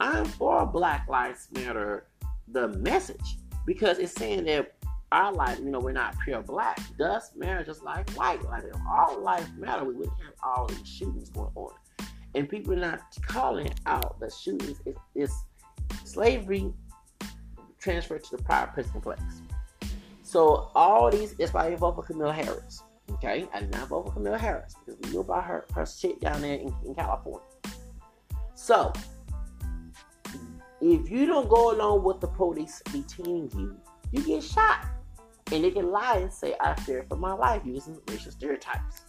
[0.00, 2.06] I'm for Black Lives Matter,
[2.48, 4.76] the message, because it's saying that
[5.12, 6.78] our life, you know, we're not pure black.
[6.98, 8.42] Thus, matter just like white.
[8.44, 11.74] Like if all life matter, we wouldn't have all these shootings going on.
[12.34, 14.80] And people are not calling out the shootings.
[14.84, 15.44] It's, it's
[16.04, 16.72] slavery
[17.78, 19.22] transferred to the private prison complex.
[20.26, 22.82] So all these, that's why I vote for Kamala Harris.
[23.12, 26.20] Okay, I did not vote for Kamala Harris because we knew about her her shit
[26.20, 27.46] down there in, in California.
[28.56, 28.92] So
[30.80, 33.76] if you don't go along with the police detaining you,
[34.10, 34.86] you get shot.
[35.52, 39.02] And they can lie and say, I fear for my life using racial stereotypes.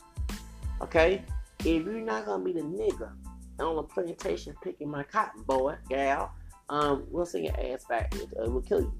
[0.81, 1.23] Okay?
[1.61, 3.11] If you're not gonna be the nigga
[3.59, 6.31] on the plantation picking my cotton, boy, gal,
[6.69, 8.13] um, we'll send your ass back.
[8.13, 8.93] It, uh, will kill you.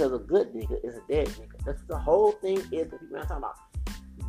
[0.00, 1.62] Because a good nigga is a dead nigga.
[1.66, 3.58] That's the whole thing is that people are talking about.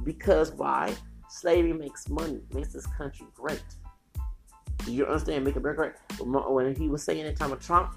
[0.04, 0.94] Because why?
[1.30, 3.64] Slavery makes money, makes this country great.
[4.80, 5.46] Do you understand?
[5.46, 6.28] Make America great.
[6.28, 7.94] When he was saying the time of Trump,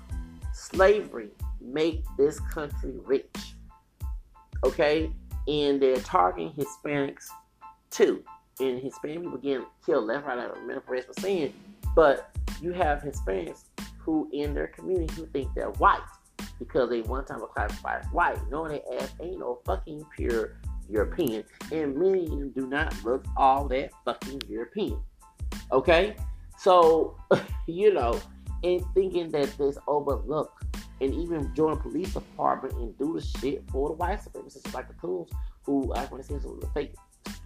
[0.53, 3.57] slavery make this country rich.
[4.65, 5.11] Okay?
[5.49, 7.27] And they're targeting Hispanics
[7.91, 8.23] too.
[8.61, 10.55] And Hispanic people getting killed left, right, left.
[10.59, 11.53] Remember, was saying,
[11.97, 12.31] but
[12.63, 13.65] you have Hispanics
[13.99, 15.99] who in their community who think they're white
[16.67, 20.57] because they one time were classified as white, knowing they ass ain't no fucking pure
[20.89, 25.01] European, and many of them do not look all that fucking European.
[25.73, 26.17] Okay,
[26.59, 27.17] so
[27.67, 28.21] you know,
[28.63, 30.65] and thinking that this overlooked,
[31.01, 34.95] and even join police department and do the shit for the white supremacists like the
[34.95, 35.31] coons
[35.65, 36.95] who I want to say was fake.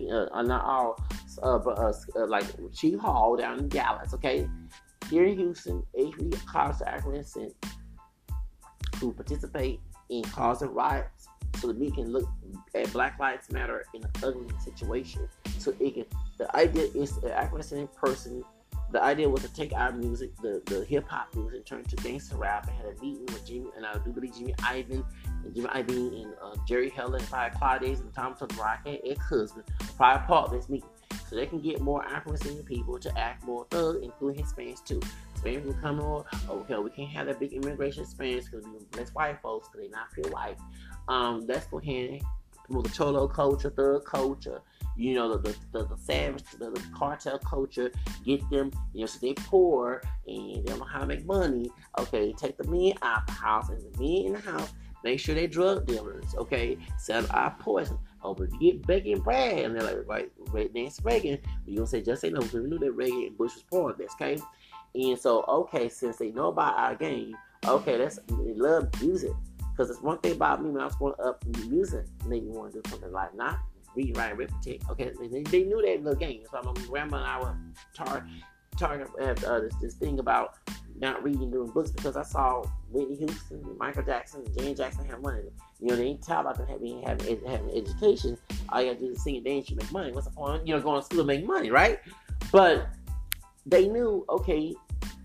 [0.00, 0.96] Uh, are not all,
[1.42, 4.48] uh, but uh, uh, like Chief Hall down in Dallas, okay?
[5.10, 7.52] Here in Houston, HB cars are sent
[9.00, 9.80] to participate
[10.10, 12.28] in causing riots so that we can look
[12.74, 15.28] at Black Lives Matter in an ugly situation.
[15.58, 16.04] So it can
[16.38, 18.44] the idea is an African person.
[18.90, 21.88] The idea was to take our music, the, the hip hop music, and turn it
[21.90, 25.04] to gangster rap, and had a meeting with Jimmy, and I do believe Jimmy Iovine,
[25.44, 28.98] and Jimmy Iovine, and uh, Jerry Heller, and probably Claude and Tom Rock, and
[29.98, 30.88] probably part of this meeting
[31.28, 35.00] so they can get more African people to act more thug, including Hispanics too.
[35.38, 39.10] Hispanics will come on, okay, we can't have that big immigration Hispanics because we bless
[39.10, 40.58] white folks because they not feel white.
[41.08, 42.22] Um, let's go ahead and
[42.70, 44.60] the cholo culture, thug culture,
[44.96, 47.90] you know, the the, the, the savage, the, the, cartel culture,
[48.24, 51.70] get them, you know, so they poor and they don't know how to make money.
[51.98, 54.72] Okay, take the men out of the house and the men in the house,
[55.02, 57.98] make sure they drug dealers, okay, sell our poison.
[58.22, 61.76] Oh, but you get Becky and Brad, and they're like, right, right Nancy Reagan, you
[61.76, 63.98] don't say just say no, because we knew that Reagan and Bush was part of
[63.98, 64.38] this, okay?
[64.94, 67.36] And so, okay, since they know about our game,
[67.66, 69.32] okay, they love music.
[69.70, 72.72] Because it's one thing about me when I was growing up, music made me want
[72.72, 73.60] to do something like not
[73.94, 74.82] read, write, arithmetic.
[74.90, 76.42] Okay, they, they knew that little game.
[76.50, 77.56] So my grandma and I were
[77.94, 78.26] tar-
[78.76, 80.56] target uh, this, this thing about
[81.00, 85.20] not reading doing books because I saw Whitney Houston, Michael Jackson, and Janet Jackson have
[85.20, 85.42] money.
[85.80, 88.36] You know, they ain't talk about them having having, having education.
[88.70, 90.12] All you gotta do is sing and dance, you make money.
[90.12, 90.66] What's the point?
[90.66, 92.00] You know, going to school to make money, right?
[92.50, 92.88] But
[93.68, 94.74] they knew, okay,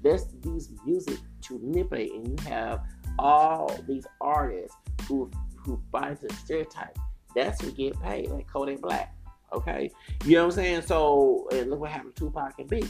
[0.03, 2.83] let's use music to manipulate, and you have
[3.17, 4.75] all these artists
[5.07, 6.97] who who buy the stereotype.
[7.35, 9.15] That's who get paid, like Kodak Black.
[9.53, 9.91] Okay,
[10.25, 10.81] you know what I'm saying?
[10.81, 12.89] So, and look what happened to Tupac and Biggie.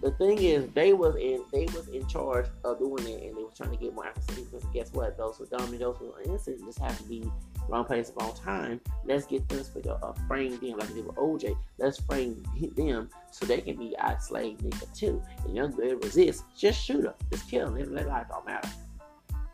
[0.00, 3.42] The thing is, they was in they was in charge of doing it, and they
[3.42, 5.16] was trying to get more African Because guess what?
[5.16, 7.28] Those who dumb and those who are innocent just have to be
[7.68, 8.80] wrong place, wrong time.
[9.04, 11.56] Let's get this for uh, frame them like they were OJ.
[11.78, 12.42] Let's frame
[12.76, 15.22] them so they can be our slave nigga too.
[15.44, 17.94] And young girl resist, just shoot them, just kill them.
[17.94, 18.68] Their life don't matter.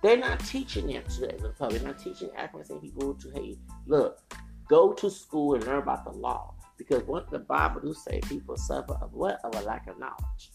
[0.02, 1.80] They're not teaching that to the public.
[1.80, 4.20] They're not teaching African people to hey, look,
[4.68, 6.54] go to school and learn about the law.
[6.76, 9.40] Because what the Bible do say, people suffer of what?
[9.44, 10.50] Of a lack of knowledge.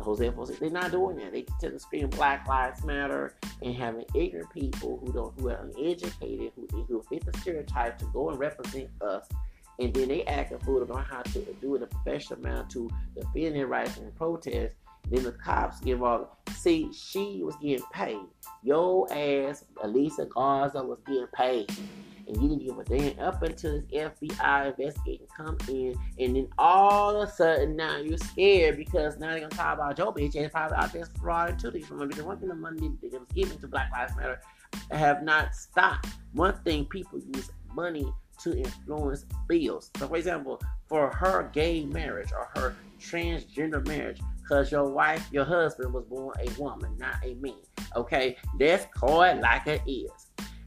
[0.00, 1.32] Hosea 4 they're not doing that.
[1.32, 5.60] They tend to scream Black Lives Matter and having ignorant people who don't who are
[5.76, 9.28] uneducated, who, who fit the stereotype to go and represent us.
[9.78, 12.66] And then they act a fool know how to do it in a professional manner
[12.70, 14.76] to defend their rights and protest.
[15.10, 18.20] Then the cops give all see she was getting paid.
[18.62, 21.70] Yo ass Alicia Garza was getting paid
[22.26, 26.48] and you didn't give a damn up until this FBI investigation come in, and then
[26.58, 30.34] all of a sudden now you're scared because now they're gonna talk about your bitch
[30.34, 31.70] and probably out there fraud too.
[31.70, 34.40] Because one thing the money that was given to Black Lives Matter
[34.90, 36.08] have not stopped.
[36.32, 38.06] One thing people use money
[38.42, 39.90] to influence bills.
[39.96, 45.44] So, for example, for her gay marriage or her transgender marriage, because your wife, your
[45.44, 47.54] husband was born a woman, not a man.
[47.94, 50.10] Okay, that's called like it is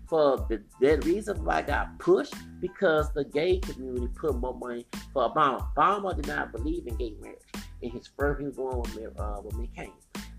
[0.07, 4.85] for the, the reason why I got pushed because the gay community put more money
[5.13, 5.73] for Obama.
[5.75, 7.39] Obama did not believe in gay marriage.
[7.81, 9.91] In his first, he was going with Mitt, uh, with McCain,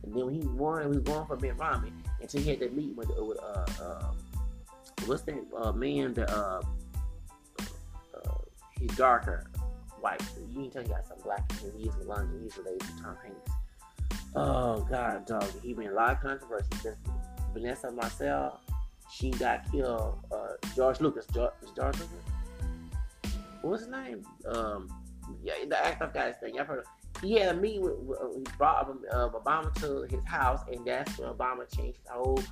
[0.03, 2.75] and then when he won, he was going for Mitt Romney until he had that
[2.75, 4.13] meeting with, with uh, uh,
[5.07, 6.63] what's that uh, man that uh,
[7.61, 8.31] uh,
[8.79, 9.51] he's darker
[10.01, 10.23] white.
[10.53, 12.41] You can tell he got some black in He's in London.
[12.43, 13.51] He's related to Tom Hanks.
[14.35, 15.51] Oh God, dog.
[15.63, 16.69] He been a lot of controversy.
[17.53, 18.61] Vanessa Marcel
[19.11, 20.19] she got killed.
[20.33, 21.27] Uh, George Lucas.
[21.33, 23.33] George, George Lucas?
[23.63, 24.23] What's his name?
[24.47, 24.89] Um,
[25.43, 26.59] yeah, the actor guy's thing.
[26.59, 26.81] I've heard.
[26.81, 26.87] Of,
[27.23, 30.87] he had a meeting with, with uh, he brought uh, Obama to his house, and
[30.87, 32.43] that's when Obama changed the whole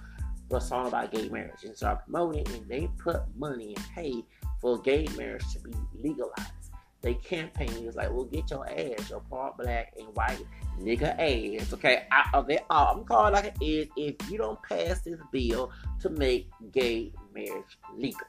[0.51, 2.47] the song about gay marriage and started promoting.
[2.55, 4.25] And they put money and paid
[4.61, 6.64] for gay marriage to be legalized.
[7.05, 10.43] They campaign is like, "We'll get your ass, your part black and white
[10.81, 13.89] nigga ass." Okay, I, they, I'm calling like it is.
[13.95, 18.27] If you don't pass this bill to make gay marriage legal,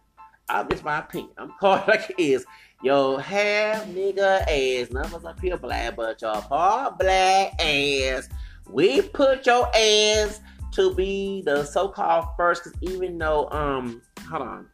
[0.50, 1.32] I'm, this my opinion.
[1.38, 2.46] I'm calling like it is.
[2.84, 4.92] Yo, have nigga ass.
[4.92, 8.28] None of us up here black, but your part black ass.
[8.70, 10.42] We put your ass
[10.74, 14.68] to be the so-called first, because even though um, hold on,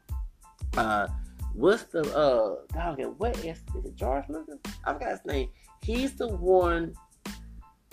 [0.76, 1.08] uh
[1.54, 3.00] what's the uh dog?
[3.00, 3.96] and What is is it?
[3.96, 4.60] George Lucas?
[4.86, 5.50] I forgot his name.
[5.84, 6.94] He's the one.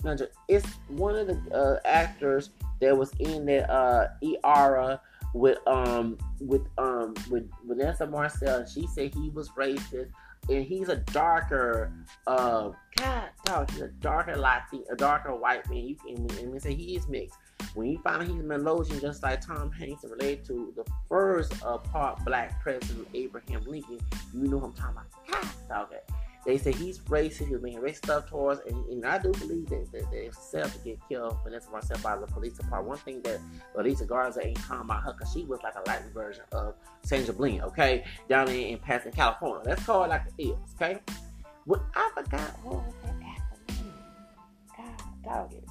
[0.03, 0.15] no,
[0.47, 2.51] It's one of the uh, actors
[2.81, 4.09] that was in the uh,
[4.45, 5.01] Era
[5.33, 8.65] with um with um with Vanessa Marcel.
[8.65, 10.09] She said he was racist,
[10.49, 11.91] and he's a darker
[12.27, 13.71] uh God dog.
[13.71, 15.85] He's a darker Latin, a darker white man.
[15.85, 17.37] You can and we say he is mixed.
[17.75, 22.23] When you find he's Melosian, just like Tom Hanks, related to the first uh, part
[22.25, 23.99] black president Abraham Lincoln,
[24.33, 24.97] you know I'm talking
[25.69, 25.85] about.
[25.87, 25.99] Okay.
[26.45, 29.91] They say he's racist, he's being racist stuff towards, and, and I do believe that,
[29.91, 33.39] that, that Seth to get killed, Vanessa Marcel by the police department, one thing that
[33.77, 37.33] Alicia Garza ain't talking about her, because she was like a Latin version of Sandra
[37.33, 39.63] Bland, okay, down in, in Pasadena, California.
[39.65, 40.99] Let's call it like it is, okay?
[41.65, 43.93] What I forgot, what was that actor name?
[44.77, 45.68] God, dog it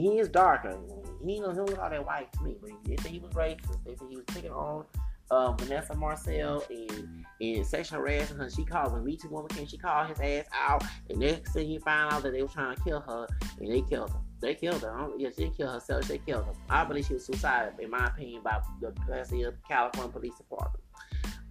[0.00, 0.78] he is darker.
[1.24, 3.84] He don't look all that white to me, but they say he was racist.
[3.84, 4.84] They say he was picking on
[5.30, 8.50] uh, Vanessa Marcel and, and sexual harassment her.
[8.50, 10.84] She called when Me Too woman came, she called his ass out.
[11.10, 13.26] And next thing he found out that they were trying to kill her,
[13.58, 14.20] and they killed her.
[14.40, 15.08] They killed her.
[15.16, 16.06] Yes, she didn't kill herself.
[16.06, 16.52] They killed her.
[16.68, 20.84] I believe she was suicidal, in my opinion, by the California Police Department.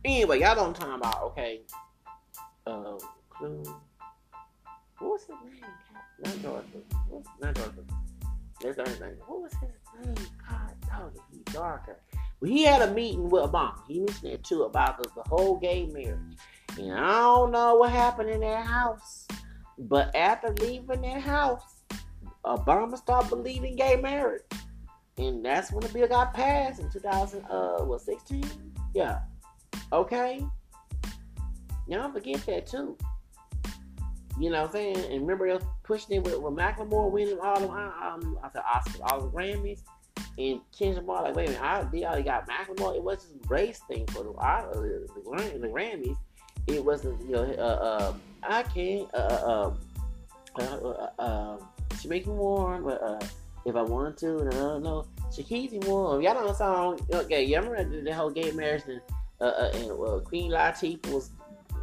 [0.04, 1.62] Anyway, y'all don't talk about okay.
[2.68, 3.00] Um,
[5.00, 5.62] what was his name?
[6.24, 6.66] Not George.
[7.42, 8.05] Not George.
[8.62, 10.28] What was his name?
[10.50, 12.00] God, dog, he darker.
[12.40, 13.80] Well, he had a meeting with Obama.
[13.88, 16.38] He mentioned it too about the, the whole gay marriage.
[16.80, 19.28] And I don't know what happened in that house.
[19.78, 21.84] But after leaving that house,
[22.46, 24.44] Obama started believing gay marriage.
[25.18, 28.44] And that's when the bill got passed in 2000, uh, what, 16?
[28.94, 29.20] Yeah.
[29.94, 30.46] Okay?
[31.88, 32.98] Y'all forget that too.
[34.40, 34.98] You know what I'm saying?
[35.12, 39.22] And remember, pushing it with, with Macklemore winning all the um, I said Oscars, all
[39.22, 39.82] the Grammys.
[40.38, 42.96] And Kendrick Lamar, like, wait a minute, I, they already got Macklemore.
[42.96, 46.18] It wasn't race thing for the, uh, the, the, the Grammys.
[46.68, 48.14] It wasn't, you know, uh, uh,
[48.44, 49.74] I can't, uh, uh,
[50.60, 51.58] uh, uh, uh,
[52.02, 53.20] she makes me warm, but uh,
[53.66, 56.22] if I want to, don't know, she keeps me warm.
[56.22, 59.02] Y'all know the song, okay, y'all remember the whole gay marriage and,
[59.40, 61.32] uh, uh, and uh, Queen Latifah was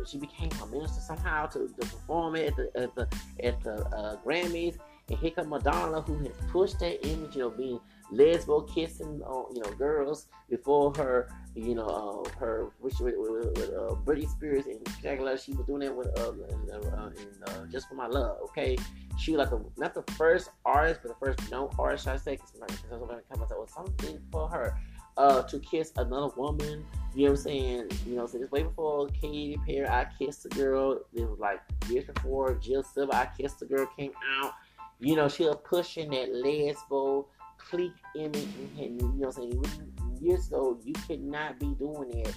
[0.07, 3.09] she became a minister somehow to, to perform at the at the
[3.43, 4.77] at the uh, Grammys.
[5.09, 7.81] And here come Madonna, who has pushed that image, of being
[8.13, 11.87] lesbo kissing on you know girls before her, you know,
[12.27, 15.37] uh, her with, with, with uh, Britney Spears and Jagger.
[15.37, 16.33] She was doing that with uh,
[16.73, 17.11] uh,
[17.47, 18.39] uh, just for my love.
[18.45, 18.79] Okay,
[19.19, 22.07] she was like the not the first artist, but the first known artist.
[22.07, 24.79] I say because somebody come up with something for her
[25.17, 26.85] uh, to kiss another woman.
[27.15, 27.91] You know what I'm saying?
[28.07, 31.01] You know, so just way before Katy Perry, I kissed a girl.
[31.15, 34.53] It was like years before Jill Sobule, I kissed a girl came out.
[34.99, 37.27] You know, she was pushing that lesbo
[37.59, 38.49] clique image,
[38.79, 39.93] and you know what I'm saying?
[40.21, 42.35] Years ago, you could not be doing that.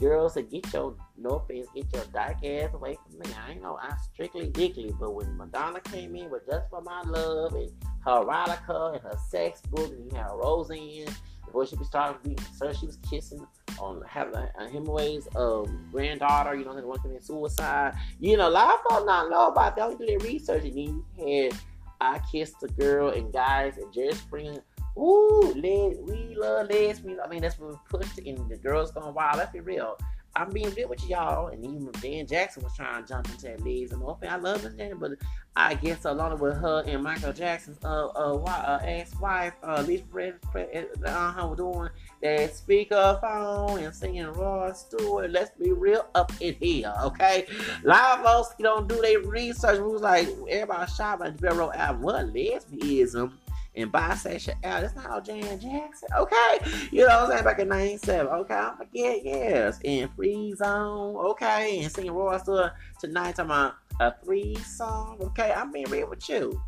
[0.00, 3.26] Girls, to get your no offense, get your dark ass away from me.
[3.46, 7.02] I ain't know I'm strictly dickly, but when Madonna came in with Just for My
[7.02, 7.70] Love and
[8.06, 12.72] her erotica and her sex book, and you have Roseanne before she started being so
[12.72, 13.46] she was kissing
[13.78, 17.94] on having uh, Hemingway's um, granddaughter, you know, the one committing suicide.
[18.18, 19.82] You know, a lot of folks not know about that.
[19.82, 21.60] Only do their research, and then you had
[22.00, 24.62] I Kissed a Girl and guys and Jerry Springer.
[24.96, 27.20] Ooh, les, we love lesbians.
[27.24, 29.38] I mean, that's what we pushed, and the girls going wild.
[29.38, 29.96] Let's be real.
[30.36, 33.62] I'm being real with y'all, and even Dan Jackson was trying to jump into that
[33.62, 33.92] league.
[33.92, 35.12] And I love this Dan, but
[35.56, 40.38] I guess along with her and Michael Jackson's uh uh, uh ex-wife, uh Lisa Fred,
[41.04, 41.88] uh we doing
[42.22, 45.30] that speakerphone and singing Rod Stewart.
[45.30, 47.46] Let's be real up in here, okay?
[47.82, 49.80] Live folks, don't do their research.
[49.80, 52.02] Was like everybody shot by the album.
[52.02, 53.32] What lesbianism?
[53.80, 54.54] And bisexual.
[54.62, 56.08] That's not all Jan Jackson.
[56.16, 56.58] Okay.
[56.90, 57.44] You know what I'm saying?
[57.44, 58.26] Back in 97.
[58.26, 58.54] Okay.
[58.54, 59.24] i'm forget.
[59.24, 59.80] Yes.
[59.84, 61.16] And Free Zone.
[61.16, 61.80] Okay.
[61.82, 62.38] And singing Roy
[63.00, 63.36] tonight.
[63.36, 65.18] Talking about a three song.
[65.20, 65.52] Okay.
[65.52, 66.60] I'm being real with you.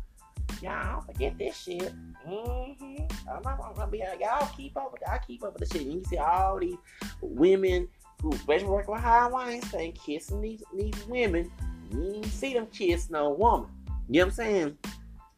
[0.61, 1.93] Y'all forget this shit.
[2.27, 3.03] Mm-hmm.
[3.29, 5.85] I'm not gonna be like, y'all keep up with I keep up with the shit.
[5.85, 6.77] And you see all these
[7.21, 7.87] women
[8.21, 11.51] who especially working with High Weinstein kissing these these women.
[11.91, 13.69] You see them kiss no woman.
[14.09, 14.77] You know what I'm saying?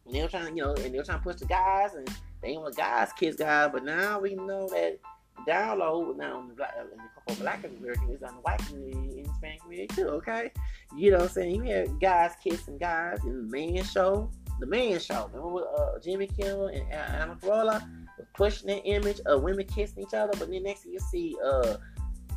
[0.05, 2.07] And they were trying, you know, and they were trying to push the guys, and
[2.41, 3.69] they ain't want guys kiss guys.
[3.73, 4.99] But now we know that
[5.45, 9.27] down low now in the black, in the black is on the white community and
[9.27, 10.07] Hispanic community too.
[10.07, 10.51] Okay,
[10.95, 11.55] you know what I'm saying?
[11.55, 14.29] You had guys kissing guys in the man show,
[14.59, 15.29] the man show.
[15.33, 17.81] Remember with uh, Jimmy Kimmel and Adam Carolla
[18.17, 21.35] was pushing that image of women kissing each other, but then next thing you see
[21.43, 21.77] uh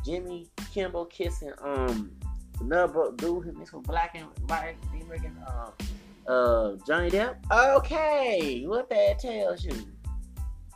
[0.05, 2.11] Jimmy Kimmel kissing um
[2.61, 5.83] another dude who mixed with black and white American um uh,
[6.85, 7.37] Johnny Depp.
[7.51, 9.73] Okay, what that tells you?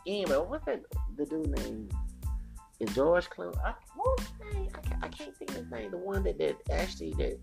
[0.04, 0.82] Anyway, what's that?
[1.16, 1.88] The dude name
[2.80, 3.56] is George Clooney.
[3.64, 3.74] I,
[4.18, 4.68] his name?
[4.74, 5.92] I can't, I can't think of his name.
[5.92, 7.38] The one that that actually that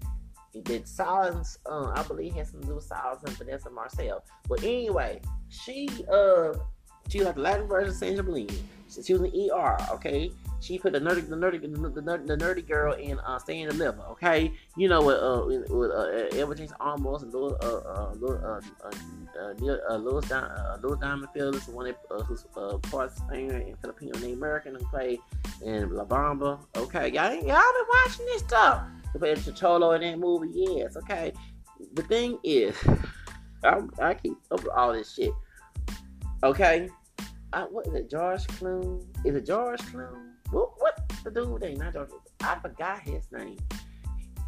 [0.65, 1.57] that silence.
[1.65, 4.25] Uh, I believe has some with silence and Vanessa Marcel.
[4.49, 6.53] But anyway, she uh
[7.11, 8.51] she was like the Latin version of Sandra Bland.
[8.89, 9.77] She was in ER.
[9.91, 13.69] Okay, she put the nerdy, the nerdy, the nerdy, the nerdy girl in uh, Stand
[13.69, 14.01] and Deliver.
[14.11, 18.61] Okay, you know with uh with uh, Everything's almost and little uh uh little uh
[18.85, 18.91] uh,
[19.39, 23.59] uh, uh Louis uh, Louis Diamond Phillips, the one that uh, who's uh, part singer
[23.59, 25.19] in Filipino named American who played
[25.63, 26.59] in La Bamba.
[26.75, 28.83] Okay, y'all y'all been watching this stuff.
[29.13, 30.49] They played Cholo in that movie.
[30.53, 30.95] Yes.
[30.97, 31.33] Okay.
[31.93, 32.75] The thing is,
[33.63, 35.31] I, I keep up with all this shit.
[36.43, 36.89] Okay.
[37.53, 38.09] I, what is it?
[38.09, 39.03] George Clooney?
[39.25, 40.31] Is it George Clooney?
[40.51, 41.77] What, what the dude name?
[41.77, 42.09] Not George.
[42.41, 43.57] I forgot his name.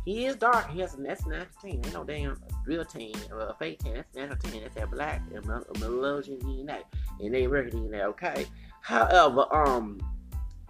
[0.05, 0.69] He is dark.
[0.69, 1.71] He has a that's natural tan.
[1.71, 3.95] Ain't no damn real tan or a fake tan.
[3.95, 4.61] That's natural tan.
[4.61, 6.83] That's that black and Melanesian DNA.
[7.19, 8.05] And they recognize that.
[8.07, 8.45] Okay.
[8.81, 10.01] However, um,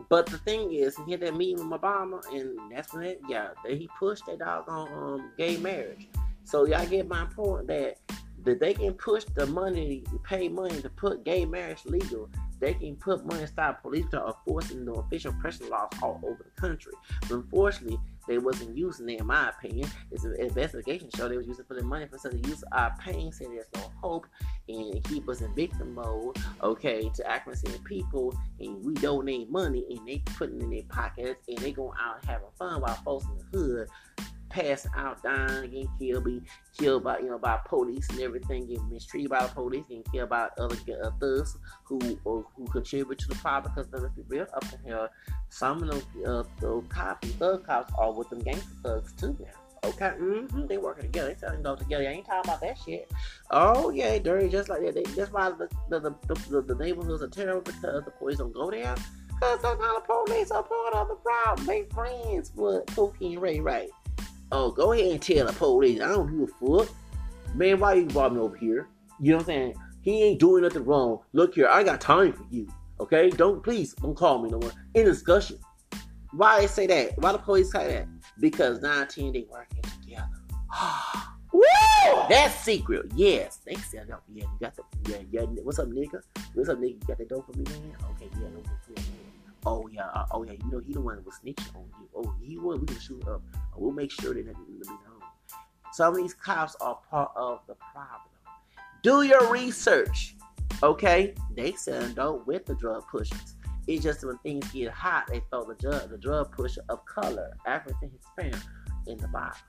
[0.10, 3.50] but the thing is, he had that meeting with Obama, and that's when it, yeah,
[3.68, 6.08] he pushed that dog on um, gay marriage.
[6.44, 7.98] So y'all get my point that
[8.44, 12.30] that they can push the money, pay money to put gay marriage legal
[12.64, 16.62] they can put money stop police from enforcing the official pressure laws all over the
[16.62, 16.94] country.
[17.24, 19.90] But unfortunately, they wasn't using it, in my opinion.
[20.12, 23.34] It's an investigation show they was using for the money for such use our pain,
[23.34, 24.28] saying there's no hope,
[24.70, 30.08] and keep us in victim mode, okay, to accuracy people, and we donate money, and
[30.08, 33.58] they putting in their pockets, and they going out having fun while folks in the
[33.58, 33.90] hood
[34.54, 36.42] passing out, dying, getting killed, be
[36.78, 40.30] killed by you know by police and everything, getting mistreated by the police, getting killed
[40.30, 43.74] by other uh, thugs who or, who contribute to the problem.
[43.76, 45.10] Because let's be real, up in here,
[45.50, 49.90] some of those, uh, those cops thug cops are with them gangster thugs too now.
[49.90, 51.34] Okay, mm-hmm, they working together.
[51.34, 52.08] They telling go together.
[52.08, 53.12] I ain't talking about that shit.
[53.50, 54.94] Oh yeah, dirty just like that.
[54.94, 58.54] They, that's why the the, the, the, the neighborhoods are terrible because the police don't
[58.54, 58.96] go there.
[59.28, 61.66] Because sometimes the police are part of the problem.
[61.66, 63.90] They friends with Pookie and Ray Ray.
[64.56, 66.00] Oh, go ahead and tell the police.
[66.00, 66.96] I don't give a fuck.
[67.56, 68.88] Man, why you brought me over here?
[69.20, 69.76] You know what I'm saying?
[70.02, 71.20] He ain't doing nothing wrong.
[71.34, 72.68] Look here, I got time for you.
[73.00, 73.30] Okay?
[73.32, 74.72] Don't please don't call me no more.
[74.94, 75.58] In discussion.
[76.34, 77.18] Why they say that?
[77.18, 78.08] Why the police say that?
[78.40, 80.30] because 19 they working together.
[81.54, 81.62] Woo!
[82.30, 83.12] That's secret.
[83.16, 84.18] Yes, they said no.
[84.34, 85.42] Yeah, you got the yeah yeah.
[85.64, 86.22] What's up, nigga?
[86.54, 86.90] What's up, nigga?
[86.90, 87.96] You got the dope for me, man?
[88.12, 89.04] Okay, yeah, no, no, no,
[89.66, 90.54] Oh yeah, uh, oh yeah.
[90.54, 92.10] You know he the one that was snitching on you.
[92.16, 92.80] Oh, he was.
[92.80, 93.42] We can shoot up.
[93.76, 95.26] We'll make sure that let me know.
[95.94, 98.32] Some of these cops are part of the problem.
[99.04, 100.36] Do your research.
[100.82, 103.56] Okay, they said don't with the drug pushers.
[103.88, 107.56] It's just when things get hot, they throw the drug the drug pusher of color,
[107.66, 108.60] African Hispanic,
[109.08, 109.62] in the box.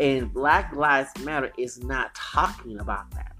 [0.00, 3.36] And Black Lives Matter is not talking about that.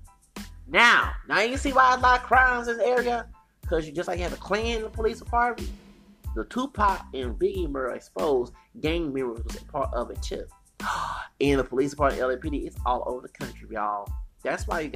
[0.67, 3.27] Now, now you see why a lot of crimes in this area?
[3.65, 5.71] Because you just like you have a Klan in the police department.
[6.37, 10.45] The Tupac and Biggie murder exposed gang members was a part of it too.
[11.41, 14.09] In the police department, LAPD, it's all over the country, y'all.
[14.43, 14.93] That's why you